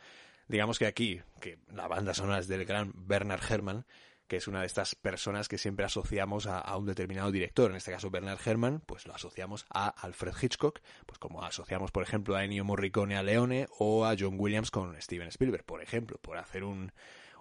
[0.46, 3.84] Digamos que aquí, que la banda sonora es del gran Bernard Herrmann,
[4.28, 7.70] que es una de estas personas que siempre asociamos a, un determinado director.
[7.70, 12.02] En este caso, Bernard Herrmann, pues lo asociamos a Alfred Hitchcock, pues como asociamos, por
[12.02, 16.18] ejemplo, a Ennio Morricone a Leone o a John Williams con Steven Spielberg, por ejemplo,
[16.18, 16.92] por hacer un,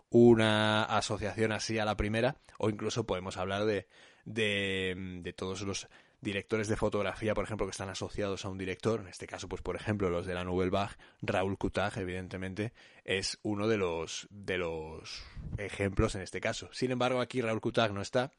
[0.10, 3.88] una asociación así a la primera, o incluso podemos hablar de,
[4.26, 5.88] de, todos los
[6.22, 9.62] directores de fotografía, por ejemplo, que están asociados a un director, en este caso, pues
[9.62, 14.58] por ejemplo, los de la Nouvelle Vague, Raúl Coutage, evidentemente, es uno de los, de
[14.58, 15.24] los
[15.58, 16.70] ejemplos en este caso.
[16.72, 18.32] Sin embargo, aquí Raúl Coutage no está.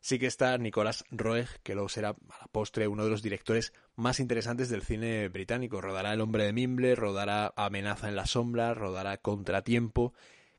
[0.00, 3.72] Sí que está Nicolas Roeg, que luego será a la postre uno de los directores
[3.96, 5.80] más interesantes del cine británico.
[5.80, 10.12] Rodará El hombre de Mimble, rodará Amenaza en la sombra, rodará Contratiempo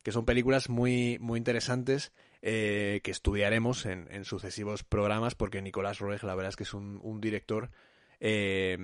[0.07, 6.23] que son películas muy, muy interesantes eh, que estudiaremos en, sucesivos programas porque Nicolás Roeg
[6.23, 7.69] la verdad es que es un, director
[8.19, 8.77] eh,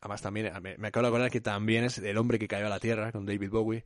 [0.00, 2.80] además también me, acabo de acordar que también es El hombre que cayó a la
[2.80, 3.84] tierra con David Bowie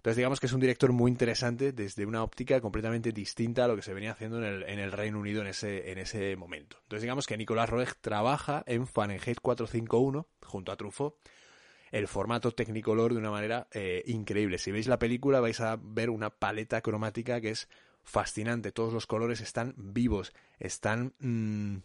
[0.00, 3.76] entonces digamos que es un director muy interesante desde una óptica completamente distinta a lo
[3.76, 6.78] que se venía haciendo en el, Reino Unido en ese, en ese momento.
[6.84, 11.16] Entonces digamos que Nicolás Roeg trabaja en Fahrenheit 451 junto a Truffaut
[11.90, 14.56] el formato Technicolor de una manera eh, increíble.
[14.56, 17.68] Si veis la película vais a ver una paleta cromática que es
[18.02, 18.72] fascinante.
[18.72, 21.78] Todos los colores están vivos, están mm,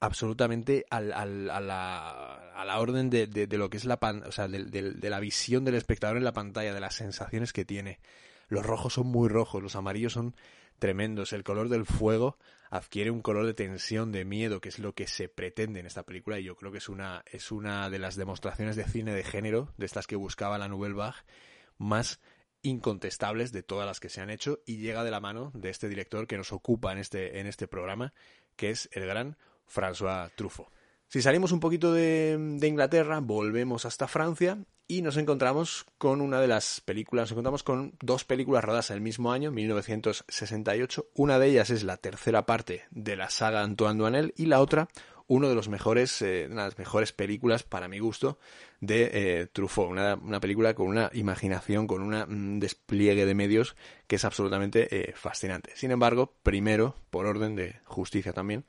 [0.00, 4.64] absolutamente a, la, a, la, orden de, de, lo que es la o sea, de,
[4.64, 8.00] de la visión del espectador en la pantalla, de las sensaciones que tiene.
[8.48, 10.34] Los rojos son muy rojos, los amarillos son
[10.78, 11.32] tremendos.
[11.32, 12.38] El color del fuego
[12.70, 16.04] adquiere un color de tensión, de miedo, que es lo que se pretende en esta
[16.04, 19.24] película y yo creo que es una, es una de las demostraciones de cine de
[19.24, 21.18] género, de estas que buscaba la Nouvelle Vague,
[21.78, 22.20] más
[22.62, 25.88] incontestables de todas las que se han hecho y llega de la mano de este
[25.88, 28.12] director que nos ocupa en este, en este programa,
[28.56, 29.36] que es el gran
[29.72, 30.68] François Truffaut.
[31.08, 36.40] Si salimos un poquito de, de, Inglaterra, volvemos hasta Francia y nos encontramos con una
[36.40, 41.06] de las películas, nos encontramos con dos películas rodadas el mismo año, 1968.
[41.14, 44.88] Una de ellas es la tercera parte de la saga Antoine Duanel y la otra,
[45.28, 48.38] uno de los mejores, eh, una de las mejores películas, para mi gusto,
[48.80, 49.90] de eh, Truffaut.
[49.90, 55.12] Una, una, película con una imaginación, con un despliegue de medios que es absolutamente eh,
[55.14, 55.70] fascinante.
[55.74, 58.64] Sin embargo, primero, por orden de justicia también,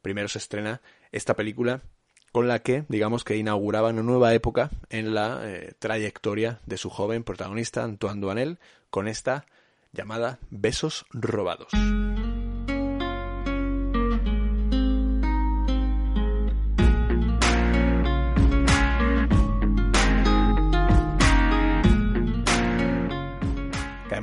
[0.00, 0.80] primero se estrena
[1.12, 1.82] esta película
[2.34, 6.90] con la que, digamos que inauguraba una nueva época en la eh, trayectoria de su
[6.90, 8.58] joven protagonista, Antoine Duanel,
[8.90, 9.46] con esta
[9.92, 11.68] llamada Besos Robados.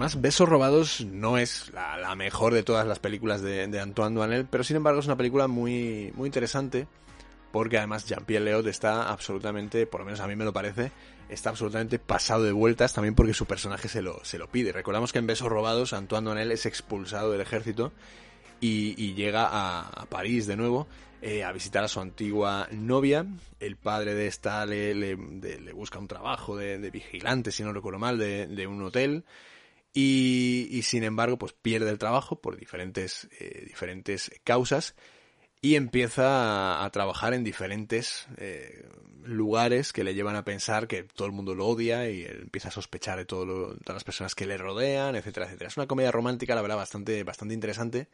[0.01, 4.63] Además Besos Robados no es la, mejor de todas las películas de, Antoine Duanel, pero
[4.63, 6.87] sin embargo es una película muy, muy interesante
[7.51, 10.91] porque además Jean-Pierre Leot está absolutamente, por lo menos a mí me lo parece,
[11.29, 14.71] está absolutamente pasado de vueltas también porque su personaje se lo, se lo pide.
[14.71, 17.91] Recordamos que en Besos Robados Antoine Duanel es expulsado del ejército
[18.59, 20.87] y, llega a, París de nuevo
[21.21, 23.27] eh, a visitar a su antigua novia.
[23.59, 25.15] El padre de esta le, le,
[25.73, 29.25] busca un trabajo de, vigilante, si no recuerdo mal, de, de un hotel
[29.93, 34.95] y, sin embargo pues pierde el trabajo por diferentes, eh, diferentes causas
[35.61, 38.83] y empieza a, trabajar en diferentes eh,
[39.23, 42.71] lugares que le llevan a pensar que todo el mundo lo odia y empieza a
[42.71, 45.67] sospechar de, todo todas las personas que le rodean, etcétera, etcétera.
[45.67, 48.07] Es una comedia romántica, la verdad, bastante, bastante interesante,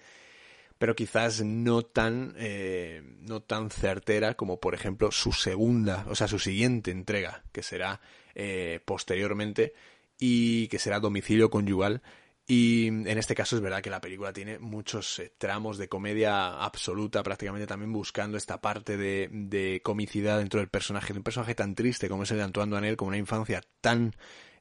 [0.77, 6.27] pero quizás no tan, eh, no tan certera como, por ejemplo, su segunda, o sea,
[6.27, 8.01] su siguiente entrega, que será
[8.35, 9.73] eh, posteriormente
[10.17, 12.01] y que será Domicilio Conyugal,
[12.49, 16.63] y en este caso es verdad que la película tiene muchos eh, tramos de comedia
[16.63, 21.55] absoluta, prácticamente también buscando esta parte de, de, comicidad dentro del personaje, de un personaje
[21.55, 24.15] tan triste como es el de Antoine Duanel, con una infancia tan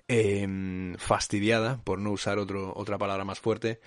[0.09, 3.81] eh, fastidiada, por no usar otro, otra palabra más fuerte.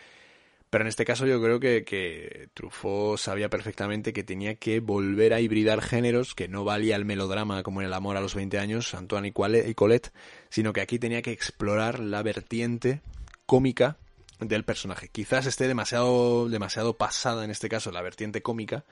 [0.69, 5.33] Pero en este caso yo creo que, que Truffaut sabía perfectamente que tenía que volver
[5.33, 8.59] a hibridar géneros, que no valía el melodrama como en El amor a los 20
[8.59, 10.13] años, Antoine y Colette,
[10.49, 13.01] sino que aquí tenía que explorar la vertiente
[13.47, 13.97] cómica
[14.39, 15.09] del personaje.
[15.09, 18.85] Quizás esté demasiado, demasiado pasada en este caso la vertiente cómica,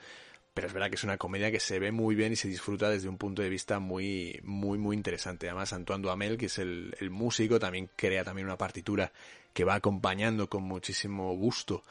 [0.58, 2.90] pero es verdad que es una comedia que se ve muy bien y se disfruta
[2.90, 5.48] desde un punto de vista muy, muy, muy interesante.
[5.48, 9.12] Además, Antoine Duhamel, que es el, músico, también crea también una partitura
[9.58, 11.82] que va acompañando con muchísimo gusto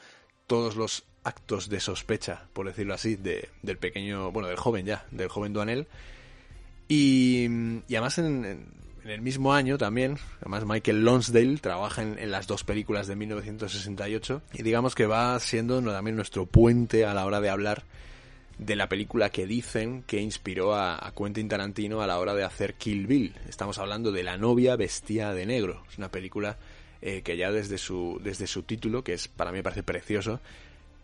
[0.46, 5.04] todos los actos de sospecha, por decirlo así, de, del pequeño, bueno, del joven ya,
[5.10, 5.86] del joven Duanel.
[6.88, 7.46] Y,
[7.86, 8.70] y además en,
[9.04, 14.40] en el mismo año también, además Michael Lonsdale trabaja en, las dos películas de 1968
[14.54, 17.82] y digamos que va siendo también nuestro puente a la hora de hablar
[18.56, 22.76] de la película que dicen que inspiró a, Quentin Tarantino a la hora de hacer
[22.76, 23.34] Kill Bill.
[23.46, 25.84] Estamos hablando de La novia vestida de negro.
[25.90, 26.56] Es una película
[27.02, 30.40] eh, que ya desde su, desde su título, que es para mí me parece precioso,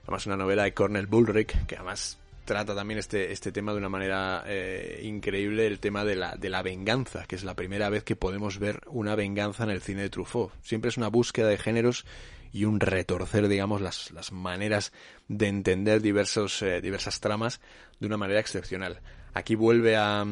[0.02, 3.88] además una novela de Cornel Bullrich, que además trata también este, este tema de una
[3.88, 8.04] manera eh, increíble, el tema de la, de la venganza, que es la primera vez
[8.04, 10.52] que podemos ver una venganza en el cine de Truffaut.
[10.62, 12.04] Siempre es una búsqueda de géneros
[12.52, 14.92] y un retorcer, digamos, las, las maneras
[15.28, 17.60] de entender diversos, eh, diversas tramas
[17.98, 19.00] de una manera excepcional.
[19.32, 20.24] Aquí vuelve a,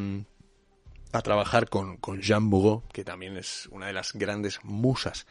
[1.13, 5.27] a trabajar con, con Jean Bougot, que también es una de las grandes musas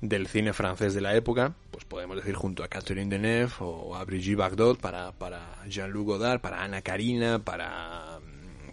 [0.00, 4.04] del cine francés de la época, pues podemos decir junto a Catherine Deneuve o a
[4.04, 8.20] Brigitte Bardot, para, para Jean-Luc Godard, para Ana Karina, para,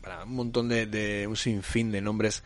[0.01, 2.43] para un montón de, de, un sinfín de nombres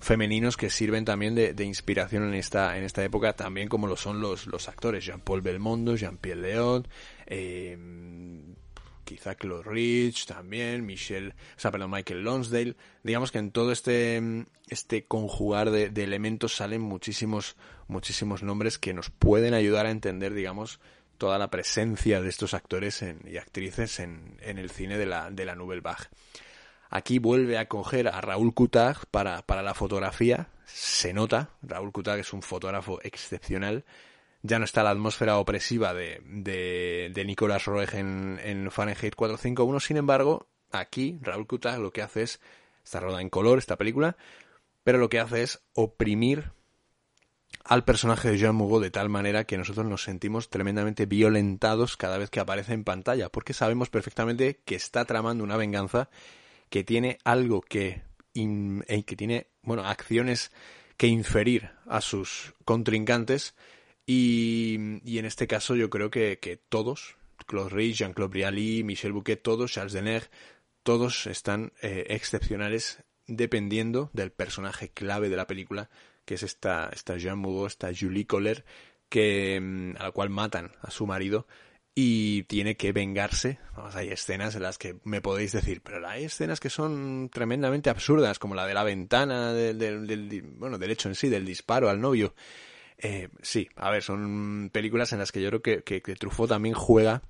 [0.00, 3.96] femeninos que sirven también de, de, inspiración en esta, en esta época, también como lo
[3.96, 6.88] son los, los actores, Jean-Paul Belmondo, Jean-Pierre Leon,
[7.26, 7.76] eh,
[9.08, 12.76] quizá Claude Rich también, Michelle, o Michael Lonsdale.
[13.02, 19.08] Digamos que en todo este, este conjugar de, elementos salen muchísimos, muchísimos nombres que nos
[19.08, 20.78] pueden ayudar a entender, digamos,
[21.16, 25.46] toda la presencia de estos actores y actrices en, en, el cine de la, de
[25.46, 26.04] la Nouvelle Vague.
[26.90, 30.48] Aquí vuelve a coger a Raúl Coutard para, para la fotografía.
[30.66, 33.86] Se nota, Raúl Coutard es un fotógrafo excepcional
[34.48, 39.80] ya no está la atmósfera opresiva de, de, de Nicolas Roeg en, en Fahrenheit 451.
[39.80, 42.40] Sin embargo, aquí Raúl Kuta lo que hace es,
[42.82, 44.16] está rodada en color esta película,
[44.82, 46.52] pero lo que hace es oprimir
[47.64, 52.16] al personaje de Jean Mugo de tal manera que nosotros nos sentimos tremendamente violentados cada
[52.16, 56.08] vez que aparece en pantalla, porque sabemos perfectamente que está tramando una venganza
[56.70, 58.02] que tiene algo que,
[58.34, 60.50] eh, que tiene, bueno, acciones
[60.96, 63.54] que inferir a sus contrincantes
[64.10, 67.16] y, en este caso yo creo que, que todos,
[67.46, 70.30] Claude Rich, Jean-Claude Brialy, Michel Bouquet, todos, Charles Denner,
[70.82, 75.90] todos están eh, excepcionales dependiendo del personaje clave de la película,
[76.24, 78.64] que es esta, esta Jean Mugo, esta Julie Coller,
[79.10, 81.46] que, mm, a la cual matan a su marido
[81.94, 83.58] y tiene que vengarse.
[83.76, 87.90] Vamos, hay escenas en las que me podéis decir, pero hay escenas que son tremendamente
[87.90, 91.90] absurdas, como la de la ventana, del, del bueno, del hecho en sí, del disparo
[91.90, 92.34] al novio.
[92.98, 96.74] Eh, sí, a ver, son películas en las que yo creo que, que, Truffaut también
[96.74, 97.22] juega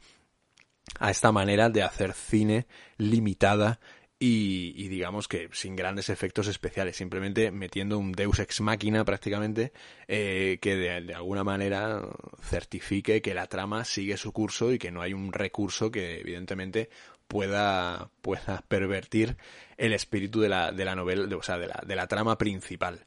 [0.99, 3.79] a esta manera de hacer cine limitada
[4.21, 9.73] y, digamos que sin grandes efectos especiales, simplemente metiendo un Deus ex máquina prácticamente
[10.09, 12.03] eh, que de, alguna manera
[12.43, 16.89] certifique que la trama sigue su curso y que no hay un recurso que evidentemente
[17.29, 19.37] pueda, pueda pervertir
[19.77, 23.07] el espíritu de la, de la novela, o sea, de la, de la trama principal.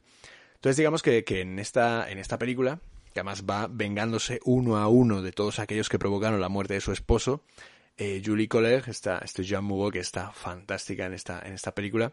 [0.62, 2.78] Entonces digamos que, que en, esta, en esta película,
[3.12, 6.80] que además va vengándose uno a uno de todos aquellos que provocaron la muerte de
[6.80, 7.42] su esposo,
[7.96, 12.12] eh, Julie Colleg, esta, este Jean Mugo, que está fantástica en esta, en esta película,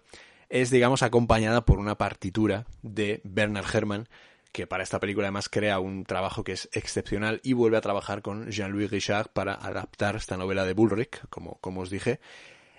[0.49, 4.09] es, digamos, acompañada por una partitura de Bernard Herrmann,
[4.51, 8.23] que para esta película además crea un trabajo que es excepcional y vuelve a trabajar
[8.23, 12.19] con Jean-Louis Richard para adaptar esta novela de Bullrich, como, como os dije.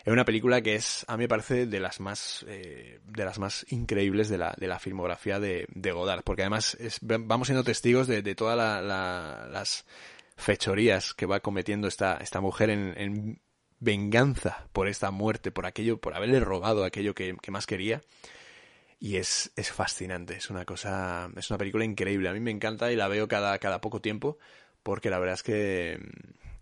[0.04, 3.38] Es una película que es, a mí me parece, de las más, eh, de las
[3.38, 7.64] más increíbles de la, de la filmografía de, de Godard, porque además es, vamos siendo
[7.64, 9.84] testigos de, de todas las
[10.36, 13.40] fechorías que va cometiendo esta, esta mujer en, en,
[13.82, 18.02] venganza por esta muerte, por aquello, por haberle robado aquello que, que más quería.
[18.98, 22.28] Y es, es fascinante, es una cosa, es una película increíble.
[22.28, 24.38] A mí me encanta y la veo cada, cada poco tiempo,
[24.82, 25.98] porque la verdad es que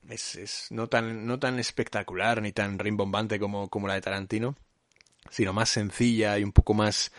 [0.08, 4.56] es, es no, tan, no tan espectacular ni tan rimbombante como, como la de Tarantino,
[5.30, 7.12] sino más sencilla y un poco más...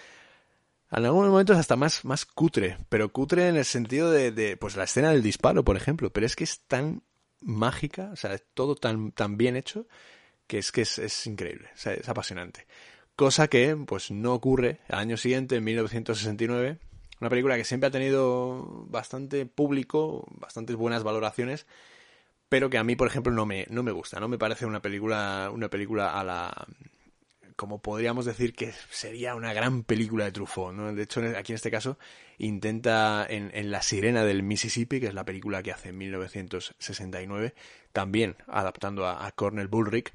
[0.91, 4.75] En algunos momentos hasta más, más cutre, pero cutre en el sentido de, de, pues
[4.75, 7.03] la escena del disparo, por ejemplo, pero es que es tan
[7.41, 9.87] mágica, o sea, es todo tan, tan bien hecho,
[10.47, 12.65] que es que es, es increíble, es apasionante.
[13.15, 16.79] Cosa que, pues, no ocurre al año siguiente, en 1969,
[17.21, 21.67] una película que siempre ha tenido bastante público, bastantes buenas valoraciones,
[22.49, 24.81] pero que a mí, por ejemplo, no me, no me gusta, no me parece una
[24.81, 26.67] película, una película a la,
[27.59, 30.93] como podríamos decir que sería una gran película de Truffaut, ¿no?
[30.93, 31.99] De hecho, aquí en este caso,
[32.37, 37.53] intenta en, en, La Sirena del Mississippi, que es la película que hace en 1969,
[37.91, 40.13] también adaptando a, Cornel Bullrich,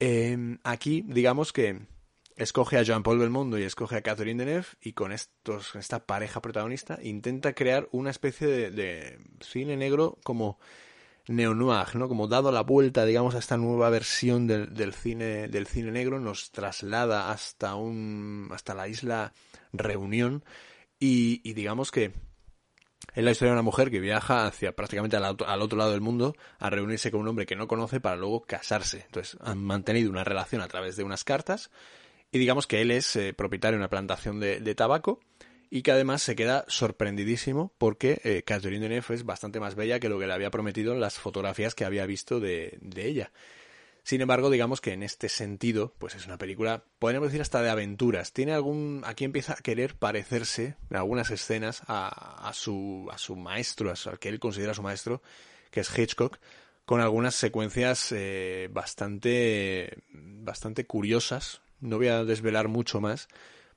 [0.00, 1.80] eh, aquí, digamos que
[2.36, 6.98] escoge a Jean-Paul Belmondo y escoge a Catherine Deneuve y con estos, esta pareja protagonista
[7.02, 10.58] intenta crear una especie de, de cine negro como
[11.28, 12.08] neo-noir, ¿no?
[12.08, 16.50] Como dado la vuelta, digamos, a esta nueva versión del, cine, del cine negro, nos
[16.50, 19.32] traslada hasta un, hasta la isla
[19.72, 20.44] Reunión
[20.98, 22.12] y, digamos que
[23.14, 26.00] es la historia de una mujer que viaja hacia prácticamente al, al, otro lado del
[26.00, 29.02] mundo a reunirse con un hombre que no conoce para luego casarse.
[29.06, 31.70] Entonces han mantenido una relación a través de unas cartas
[32.30, 35.20] y digamos que él es eh, propietario de una plantación de tabaco
[35.74, 40.10] y que además se queda sorprendidísimo porque eh, Catherine Deneuve es bastante más bella que
[40.10, 43.32] lo que le había prometido en las fotografías que había visto de, de ella.
[44.02, 47.70] Sin embargo, digamos que en este sentido, pues es una película, podríamos decir hasta de
[47.70, 48.34] aventuras.
[48.34, 53.34] Tiene algún, aquí empieza a querer parecerse en algunas escenas a, a su, a su
[53.36, 55.22] maestro, al que él considera su maestro,
[55.70, 56.38] que es Hitchcock,
[56.84, 61.62] con algunas secuencias eh, bastante, bastante curiosas.
[61.80, 63.26] No voy a desvelar mucho más,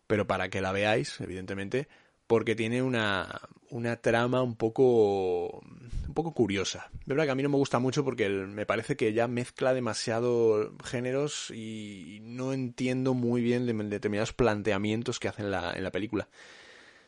[0.08, 1.88] pero para que la veáis, evidentemente,
[2.28, 6.90] porque tiene una, una trama un poco un poco curiosa.
[7.06, 9.74] De verdad que a mí no me gusta mucho porque me parece que ya mezcla
[9.74, 15.92] demasiado géneros y no entiendo muy bien de, determinados planteamientos que hacen la, en la
[15.92, 16.30] película.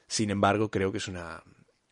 [0.07, 1.43] Sin embargo, creo que es una,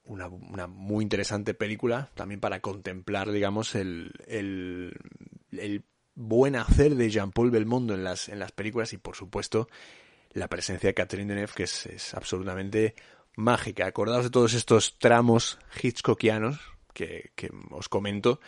[0.05, 4.93] una, una muy interesante película también para contemplar, digamos, el, el,
[5.51, 5.83] el
[6.15, 9.67] buen hacer de Jean-Paul Belmondo en las, en las películas y, por supuesto,
[10.35, 12.93] la presencia de Catherine Deneuve, que es, absolutamente
[13.35, 13.87] mágica.
[13.87, 16.59] Acordaos de todos estos tramos hitchcockianos
[16.93, 18.39] que, que os comento,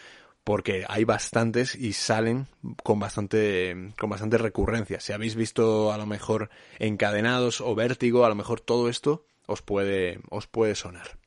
[0.44, 2.48] porque hay bastantes y salen
[2.84, 5.00] con bastante, con bastante recurrencia.
[5.00, 9.62] Si habéis visto a lo mejor encadenados o vértigo, a lo mejor todo esto os
[9.62, 11.18] puede, os puede sonar.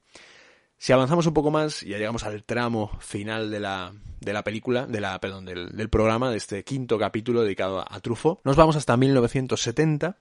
[0.77, 4.87] Si avanzamos un poco más, ya llegamos al tramo final de la, de la película,
[4.87, 8.41] de la, perdón, del, del programa, de este quinto capítulo dedicado a, a Truffaut.
[8.45, 10.17] Nos vamos hasta 1970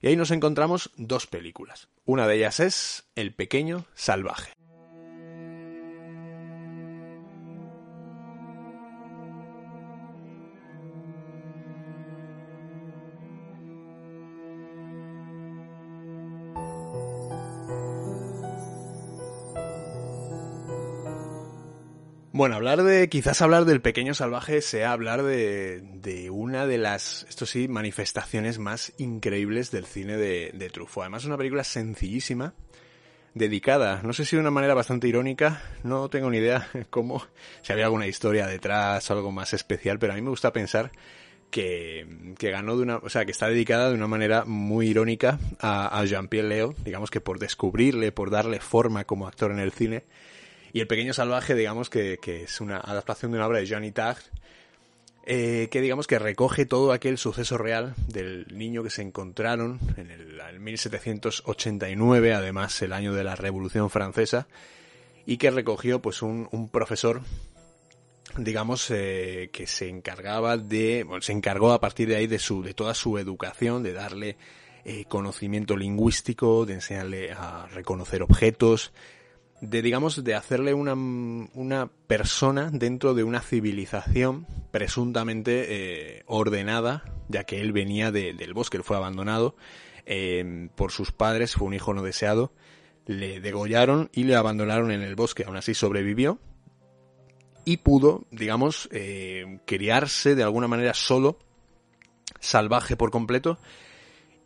[0.00, 1.88] y ahí nos encontramos dos películas.
[2.04, 4.55] Una de ellas es El pequeño salvaje.
[22.36, 27.24] Bueno, hablar de, quizás hablar del pequeño salvaje sea hablar de, de una de las,
[27.30, 31.04] esto sí, manifestaciones más increíbles del cine de, de Truffaut.
[31.04, 32.52] Además es una película sencillísima,
[33.32, 37.24] dedicada, no sé si de una manera bastante irónica, no tengo ni idea cómo,
[37.62, 40.92] si había alguna historia detrás algo más especial, pero a mí me gusta pensar
[41.50, 45.38] que, que ganó de una, o sea, que está dedicada de una manera muy irónica
[45.58, 49.72] a, a Jean-Pierre Leo, digamos que por descubrirle, por darle forma como actor en el
[49.72, 50.04] cine,
[50.72, 53.92] y El Pequeño Salvaje, digamos que, que es una adaptación de una obra de Johnny
[53.92, 54.18] Tag,
[55.28, 60.12] eh, que digamos que recoge todo aquel suceso real del niño que se encontraron en
[60.12, 64.46] el, en 1789, además el año de la Revolución Francesa,
[65.26, 67.22] y que recogió pues un, un profesor
[68.38, 72.62] digamos eh, que se encargaba de bueno, se encargó a partir de ahí de su
[72.62, 74.36] de toda su educación de darle
[74.84, 78.92] eh, conocimiento lingüístico de enseñarle a reconocer objetos
[79.60, 85.66] de digamos de hacerle una, una persona dentro de una civilización presuntamente
[86.18, 89.56] eh, ordenada ya que él venía de, del bosque él fue abandonado
[90.04, 92.52] eh, por sus padres fue un hijo no deseado
[93.06, 96.38] le degollaron y le abandonaron en el bosque aún así sobrevivió
[97.64, 101.38] y pudo digamos eh, criarse de alguna manera solo
[102.40, 103.58] salvaje por completo.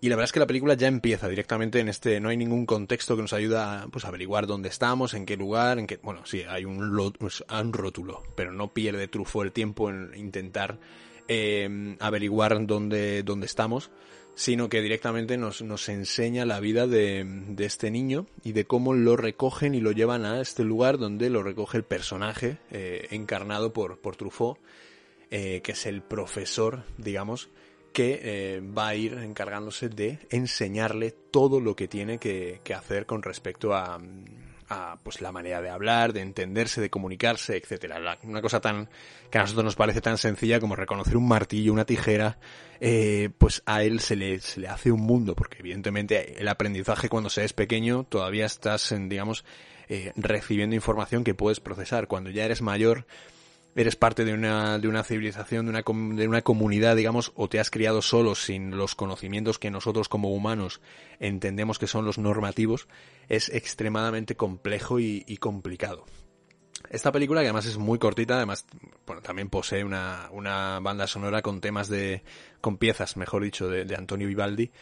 [0.03, 2.65] Y la verdad es que la película ya empieza directamente en este, no hay ningún
[2.65, 6.25] contexto que nos ayuda pues, a averiguar dónde estamos, en qué lugar, en qué, bueno,
[6.25, 10.79] sí, hay un, pues, un rótulo, pero no pierde Truffaut el tiempo en intentar
[11.29, 13.91] eh, averiguar dónde, dónde estamos,
[14.35, 18.95] sino que directamente nos, nos enseña la vida de, de, este niño y de cómo
[18.95, 23.75] lo recogen y lo llevan a este lugar donde lo recoge el personaje eh, encarnado
[23.75, 24.59] por, por Truffaut,
[25.31, 27.51] eh, que es el profesor, digamos,
[27.93, 33.07] que eh, va a ir encargándose de enseñarle todo lo que tiene que, que hacer
[33.07, 33.99] con respecto a,
[34.71, 38.19] a, pues la manera de hablar, de entenderse, de comunicarse, etcétera.
[38.23, 38.89] Una cosa tan
[39.31, 42.39] que a nosotros nos parece tan sencilla como reconocer un martillo, una tijera,
[42.81, 47.09] eh, pues a él se le, se le hace un mundo, porque evidentemente el aprendizaje
[47.09, 49.45] cuando se es pequeño todavía estás, digamos,
[49.89, 52.07] eh, recibiendo información que puedes procesar.
[52.07, 53.07] Cuando ya eres mayor,
[53.75, 57.61] eres parte de una, de una civilización, de una, de una comunidad, digamos, o te
[57.61, 60.81] has criado solo sin los conocimientos que nosotros como humanos
[61.19, 62.89] entendemos que son los normativos,
[63.29, 66.05] es extremadamente complejo y, complicado.
[66.89, 68.67] Esta película, que además es muy cortita, además,
[69.07, 72.23] bueno, también posee una, una banda sonora con temas de,
[72.61, 74.73] con piezas, mejor dicho, de, de Antonio Vivaldi,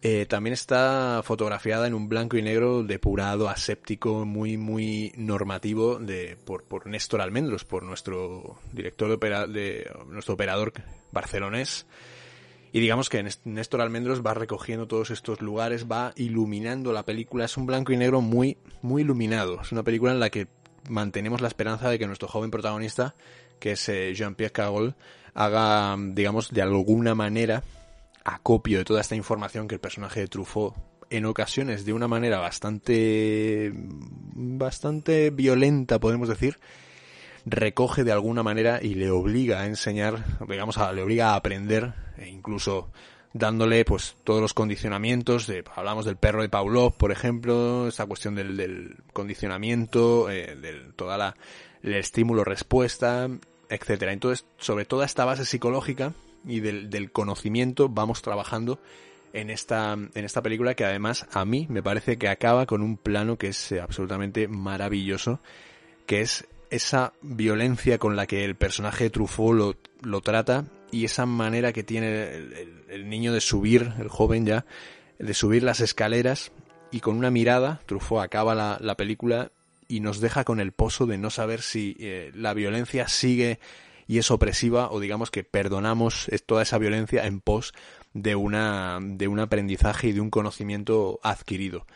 [0.00, 6.36] eh, también está fotografiada en un blanco y negro depurado, aséptico, muy, muy normativo de,
[6.44, 10.72] por, por Néstor Almendros, por nuestro director de, opera, de nuestro operador
[11.10, 11.86] barcelonés.
[12.70, 17.46] Y digamos que Néstor Almendros va recogiendo todos estos lugares, va iluminando la película.
[17.46, 19.60] Es un blanco y negro muy, muy iluminado.
[19.62, 20.46] Es una película en la que
[20.88, 23.14] mantenemos la esperanza de que nuestro joven protagonista,
[23.58, 24.94] que es eh, Jean-Pierre Cagol,
[25.34, 27.64] haga, digamos, de alguna manera
[28.34, 30.74] acopio de toda esta información que el personaje de Truffaut
[31.10, 36.58] en ocasiones de una manera bastante bastante violenta podemos decir
[37.46, 41.94] recoge de alguna manera y le obliga a enseñar digamos a, le obliga a aprender
[42.18, 42.90] e incluso
[43.32, 48.56] dándole pues todos los condicionamientos hablamos del perro de Pavlov por ejemplo esa cuestión del,
[48.56, 50.56] del condicionamiento eh,
[50.96, 51.36] toda la
[51.82, 53.28] el estímulo respuesta
[53.70, 54.12] etcétera.
[54.12, 56.12] Entonces sobre toda esta base psicológica
[56.48, 58.80] y del, conocimiento vamos trabajando
[59.32, 62.96] en esta, en esta película que además a mí me parece que acaba con un
[62.96, 65.40] plano que es eh, absolutamente maravilloso,
[66.06, 71.04] que es esa violencia con la que el personaje de Truffaut lo, lo trata y
[71.04, 74.64] esa manera que tiene el, el, niño de subir, el joven ya,
[75.18, 76.52] de subir las escaleras
[76.90, 79.50] y con una mirada, Truffaut acaba la, la película
[79.88, 83.58] y nos deja con el pozo de no saber si eh, la violencia sigue
[84.08, 87.74] y es opresiva o digamos que perdonamos toda esa violencia en pos
[88.14, 91.86] de una de un aprendizaje y de un conocimiento adquirido.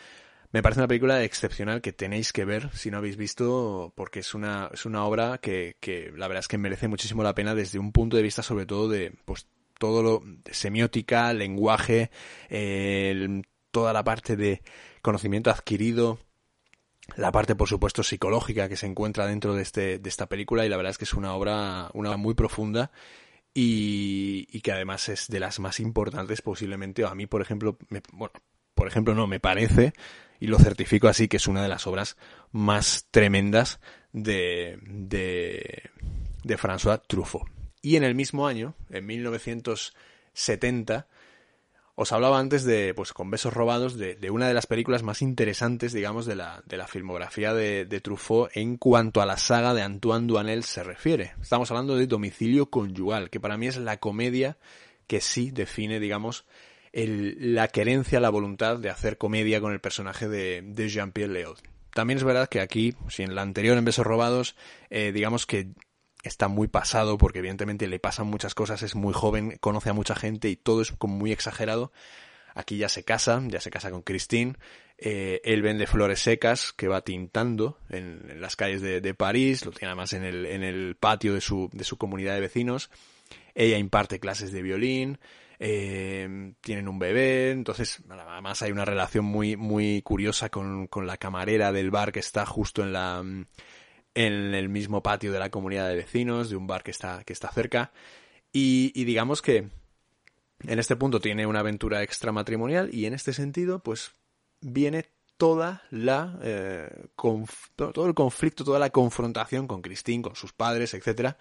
[0.52, 4.34] Me parece una película excepcional que tenéis que ver si no habéis visto porque es
[4.34, 7.78] una es una obra que, que la verdad es que merece muchísimo la pena desde
[7.78, 9.48] un punto de vista sobre todo de pues
[9.78, 12.10] todo lo semiótica, lenguaje,
[12.50, 13.42] eh,
[13.72, 14.62] toda la parte de
[15.00, 16.20] conocimiento adquirido,
[17.16, 20.68] la parte por supuesto psicológica que se encuentra dentro de este de esta película y
[20.68, 22.90] la verdad es que es una obra una obra muy profunda
[23.54, 27.04] y, y que además es de las más importantes posiblemente.
[27.04, 28.32] A mí por ejemplo me, bueno
[28.74, 29.92] por ejemplo no me parece
[30.40, 32.16] y lo certifico así que es una de las obras
[32.50, 33.80] más tremendas
[34.12, 35.90] de de
[36.44, 37.48] de François Truffaut.
[37.82, 41.06] Y en el mismo año en 1970
[41.94, 45.20] os hablaba antes de, pues con besos robados, de, de, una de las películas más
[45.20, 49.74] interesantes, digamos, de la, de la filmografía de, de, Truffaut en cuanto a la saga
[49.74, 51.34] de Antoine Duanel se refiere.
[51.40, 54.56] Estamos hablando de Domicilio Conyugal, que para mí es la comedia
[55.06, 56.46] que sí define, digamos,
[56.92, 61.58] el, la querencia, la voluntad de hacer comedia con el personaje de, de Jean-Pierre Léaud.
[61.92, 64.56] También es verdad que aquí, si en la anterior, en Besos Robados,
[64.88, 65.68] eh, digamos que
[66.22, 70.14] está muy pasado porque evidentemente le pasan muchas cosas, es muy joven, conoce a mucha
[70.14, 71.92] gente y todo es como muy exagerado.
[72.54, 74.54] Aquí ya se casa, ya se casa con Christine.
[74.98, 79.72] Eh, él vende flores secas que va tintando en, las calles de, de, París, lo
[79.72, 82.90] tiene además en el, en el patio de su, de su comunidad de vecinos.
[83.54, 85.18] Ella imparte clases de violín,
[85.58, 91.16] eh, tienen un bebé, entonces además hay una relación muy, muy curiosa con, con la
[91.16, 93.24] camarera del bar que está justo en la,
[94.14, 97.32] en el mismo patio de la comunidad de vecinos, de un bar que está, que
[97.32, 97.92] está cerca.
[98.52, 99.68] Y, digamos que
[100.66, 104.12] en este punto tiene una aventura extramatrimonial y en este sentido, pues
[104.60, 105.06] viene
[105.38, 111.36] toda la eh, todo el conflicto, toda la confrontación con Christine, con sus padres, etcétera,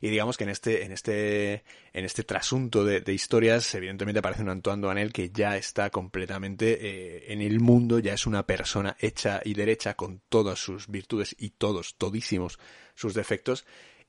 [0.00, 4.48] y digamos que en este, en este, en este trasunto de, historias, evidentemente aparece un
[4.48, 9.40] Antoine Duanel que ya está completamente eh, en el mundo, ya es una persona hecha
[9.44, 12.58] y derecha con todas sus virtudes y todos, todísimos
[12.94, 13.66] sus defectos.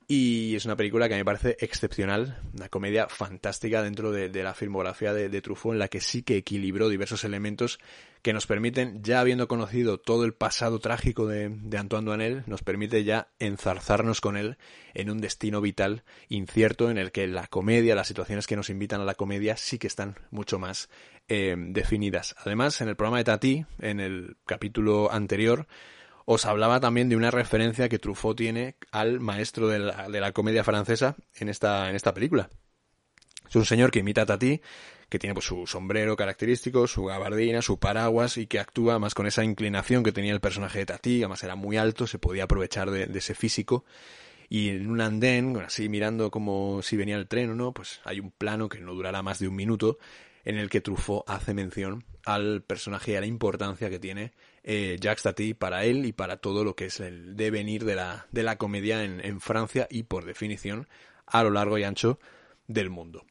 [0.07, 5.13] Y es una película que me parece excepcional, una comedia fantástica dentro de, la filmografía
[5.13, 7.79] de, Truffaut, en la que sí que equilibró diversos elementos
[8.21, 11.45] que nos permiten, ya habiendo conocido todo el pasado trágico de,
[11.77, 14.57] Antoine Duanel, nos permite ya enzarzarnos con él
[14.93, 19.01] en un destino vital incierto en el que la comedia, las situaciones que nos invitan
[19.01, 20.89] a la comedia sí que están mucho más
[21.29, 22.35] eh, definidas.
[22.39, 25.67] Además, en el programa de Tati, en el capítulo anterior,
[26.31, 31.17] os hablaba también de una referencia que Truffaut tiene al maestro de la, comedia francesa
[31.35, 32.49] en esta, en esta película.
[33.49, 34.61] Es un señor que imita a Tati,
[35.09, 39.27] que tiene pues, su sombrero característico, su gabardina, su paraguas y que actúa más con
[39.27, 42.91] esa inclinación que tenía el personaje de Tati, además era muy alto, se podía aprovechar
[42.91, 43.83] de, ese físico.
[44.47, 48.21] Y en un andén, así mirando como si venía el tren o no, pues hay
[48.21, 49.97] un plano que no durará más de un minuto
[50.45, 54.31] en el que Truffaut hace mención al personaje y a la importancia que tiene
[54.63, 58.27] eh, Jacques Tati para él y para todo lo que es el devenir de la,
[58.31, 60.87] de la comedia en, Francia y por definición
[61.25, 62.19] a lo largo y ancho
[62.67, 63.25] del mundo.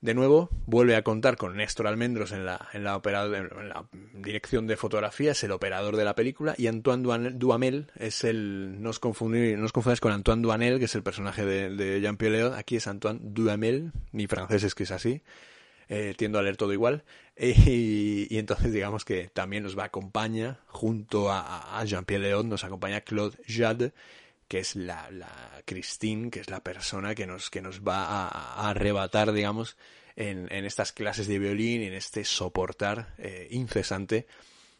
[0.00, 4.66] De nuevo, vuelve a contar con Néstor Almendros en la, en la, en la dirección
[4.66, 8.98] de fotografía, es el operador de la película, y Antoine Duhamel es el, no os,
[8.98, 12.88] confundís, no os con Antoine Duanel, que es el personaje de, Jean-Pierre Léaud, aquí es
[12.88, 15.22] Antoine Duhamel, mi francés es que es así,
[15.88, 17.04] eh, tiendo a leer todo igual.
[17.44, 23.00] Y, entonces digamos que también nos va a acompañar, junto a, Jean-Pierre León, nos acompaña
[23.00, 23.92] Claude Jade,
[24.46, 25.10] que es la,
[25.64, 29.76] Christine, que es la persona que nos, que nos va a, arrebatar, digamos,
[30.14, 34.28] en, estas clases de violín, en este soportar eh, incesante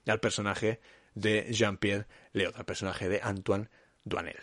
[0.07, 0.79] al personaje
[1.17, 3.71] de Jean-Pierre León, al personaje de Antoine
[4.05, 4.39] Duanel.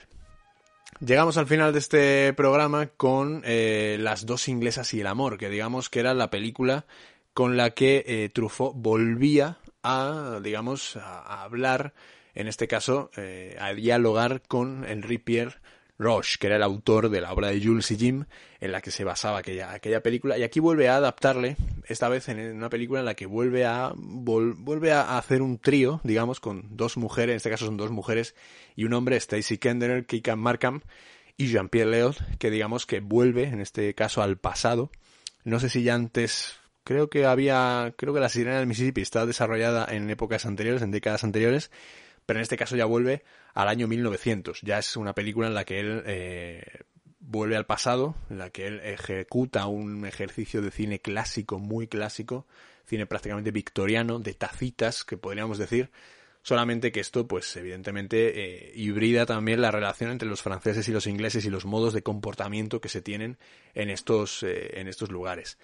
[0.99, 5.49] Llegamos al final de este programa con eh, Las dos inglesas y el amor, que
[5.49, 6.85] digamos que era la película
[7.39, 11.93] con la que eh, Truffaut volvía a, digamos, a, hablar,
[12.35, 15.55] en este caso, eh, a dialogar con Henri Pierre
[15.97, 18.25] Roche, que era el autor de la obra de Jules y Jim,
[18.59, 21.55] en la que se basaba aquella, aquella película, y aquí vuelve a adaptarle,
[21.87, 26.01] esta vez en una película en la que vuelve a, vuelve a hacer un trío,
[26.03, 28.35] digamos, con dos mujeres, en este caso son dos mujeres
[28.75, 30.81] y un hombre, Stacy Kenderer, Kikan Markham
[31.37, 34.91] y Jean-Pierre Leod, que digamos que vuelve, en este caso, al pasado.
[35.45, 39.25] No sé si ya antes, creo que había, creo que la sirena del Mississippi está
[39.25, 41.71] desarrollada en épocas anteriores, en décadas anteriores,
[42.25, 43.23] pero en este caso ya vuelve
[43.53, 44.61] al año 1900.
[44.61, 46.63] Ya es una película en la que él eh,
[47.19, 52.47] vuelve al pasado, en la que él ejecuta un ejercicio de cine clásico, muy clásico,
[52.85, 55.91] cine prácticamente victoriano, de tacitas, que podríamos decir,
[56.41, 61.07] solamente que esto, pues evidentemente, eh, hibrida también la relación entre los franceses y los
[61.07, 63.37] ingleses y los modos de comportamiento que se tienen
[63.75, 65.57] en estos, eh, en estos lugares.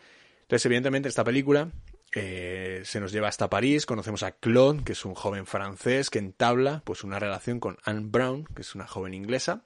[0.46, 1.72] Entonces, evidentemente, esta película
[2.14, 6.20] eh, se nos lleva hasta París, conocemos a Claude, que es un joven francés que
[6.20, 9.64] entabla pues una relación con Anne Brown, que es una joven inglesa,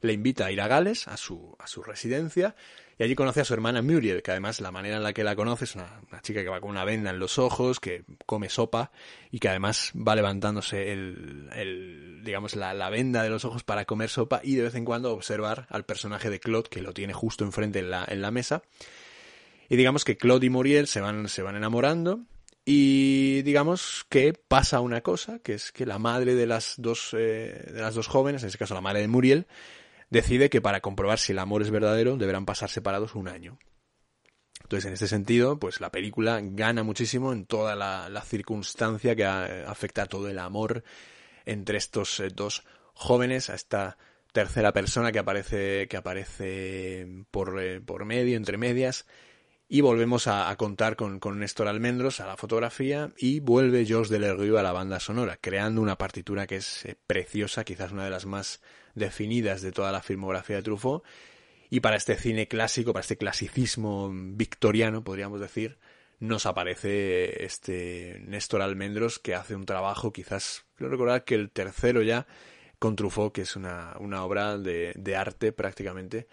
[0.00, 2.54] le invita a ir a Gales, a su, a su residencia,
[2.98, 5.34] y allí conoce a su hermana Muriel, que además la manera en la que la
[5.34, 8.92] conoce es una, chica que va con una venda en los ojos, que come sopa
[9.30, 13.84] y que además va levantándose el, el digamos, la, la, venda de los ojos para
[13.84, 17.12] comer sopa y de vez en cuando observar al personaje de Claude, que lo tiene
[17.12, 18.62] justo enfrente en la, en la mesa,
[19.70, 22.26] y digamos que Claude y Muriel se van, se van enamorando
[22.64, 27.70] y digamos que pasa una cosa, que es que la madre de las dos, eh,
[27.72, 29.46] de las dos jóvenes, en este caso la madre de Muriel,
[30.10, 33.58] decide que para comprobar si el amor es verdadero deberán pasar separados un año.
[34.62, 39.24] Entonces, en este sentido, pues la película gana muchísimo en toda la, la circunstancia que
[39.24, 40.84] afecta a todo el amor
[41.46, 43.98] entre estos eh, dos jóvenes, a esta
[44.32, 49.06] tercera persona que aparece, que aparece por, eh, por medio, entre medias,
[49.72, 54.58] y volvemos a, contar con, con, Néstor Almendros a la fotografía y vuelve Georges Delerue
[54.58, 58.26] a la banda sonora, creando una partitura que es eh, preciosa, quizás una de las
[58.26, 58.60] más
[58.96, 61.04] definidas de toda la filmografía de Truffaut.
[61.70, 65.78] Y para este cine clásico, para este clasicismo victoriano, podríamos decir,
[66.18, 72.02] nos aparece este Néstor Almendros que hace un trabajo, quizás, quiero recordar que el tercero
[72.02, 72.26] ya,
[72.80, 76.26] con Truffaut, que es una, una obra de, de arte prácticamente,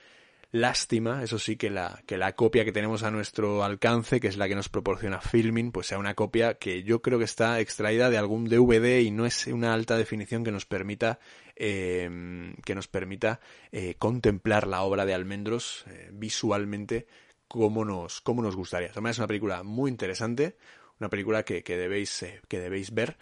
[0.51, 4.37] Lástima, eso sí, que la, que la copia que tenemos a nuestro alcance, que es
[4.37, 8.09] la que nos proporciona Filming, pues sea una copia que yo creo que está extraída
[8.09, 11.19] de algún DVD y no es una alta definición que nos permita,
[11.57, 13.41] eh, que nos permita
[13.73, 17.07] eh, contemplar la obra de Almendros eh, visualmente
[17.49, 18.93] como nos, como nos gustaría.
[18.93, 20.55] También es una película muy interesante,
[21.01, 23.17] una película que, que debéis, que debéis ver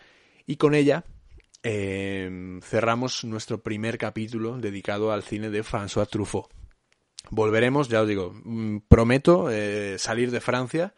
[0.46, 1.04] y con ella
[1.64, 6.65] cerramos nuestro primer capítulo dedicado al cine de François Truffaut.
[7.30, 10.94] Volveremos, ya os digo, mm, prometo eh, salir de Francia,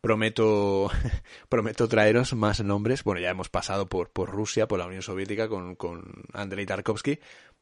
[0.00, 0.90] prometo,
[1.48, 3.04] prometo traeros más nombres.
[3.04, 7.18] Bueno, ya hemos pasado por, por Rusia, por la Unión Soviética con, con Andrei Tarkovsky,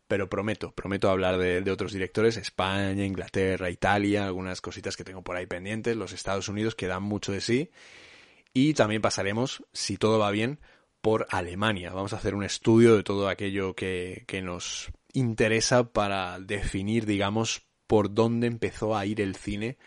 [0.08, 5.22] pero prometo, prometo hablar de, de, otros directores, España, Inglaterra, Italia, algunas cositas que tengo
[5.22, 7.70] por ahí pendientes, los Estados Unidos que dan mucho de sí,
[8.52, 10.60] y también pasaremos, si todo va bien,
[11.00, 11.92] por Alemania.
[11.92, 17.65] Vamos a hacer un estudio de todo aquello que, que nos interesa para definir, digamos,
[17.86, 19.78] por dónde empezó a ir el cine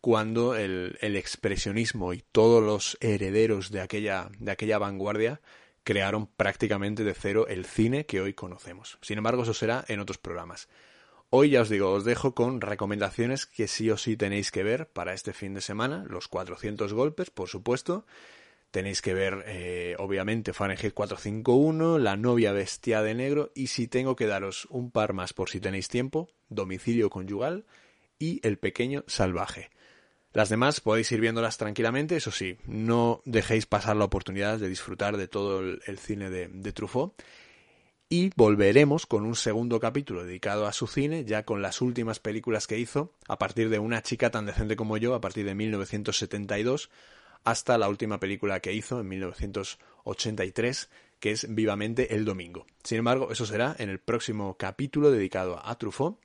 [0.00, 5.40] cuando el, el, expresionismo y todos los herederos de aquella, de aquella vanguardia
[5.82, 8.98] crearon prácticamente de cero el cine que hoy conocemos.
[9.00, 10.68] Sin embargo, eso será en otros programas.
[11.30, 14.88] Hoy ya os digo, os dejo con recomendaciones que sí o sí tenéis que ver
[14.88, 16.04] para este fin de semana.
[16.08, 18.06] Los 400 golpes, por supuesto.
[18.70, 24.14] Tenéis que ver, eh, obviamente, Fahrenheit 451, La novia bestia de negro y si tengo
[24.14, 27.64] que daros un par más por si tenéis tiempo, Domicilio conyugal
[28.18, 29.70] y El pequeño salvaje.
[30.34, 35.16] Las demás podéis ir viéndolas tranquilamente, eso sí, no dejéis pasar la oportunidad de disfrutar
[35.16, 37.14] de todo el, cine de, de, Truffaut.
[38.10, 42.66] Y volveremos con un segundo capítulo dedicado a su cine, ya con las últimas películas
[42.66, 46.90] que hizo, a partir de Una chica tan decente como yo, a partir de 1972,
[47.44, 52.66] hasta la última película que hizo en 1983, que es Vivamente el Domingo.
[52.82, 56.18] Sin embargo, eso será en el próximo capítulo dedicado a Truffaut.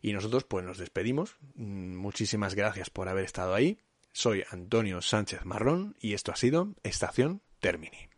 [0.00, 1.36] Y nosotros pues nos despedimos.
[1.54, 3.78] Mm, muchísimas gracias por haber estado ahí.
[4.12, 8.08] Soy Antonio Sánchez Marrón y esto ha sido Estación Termini.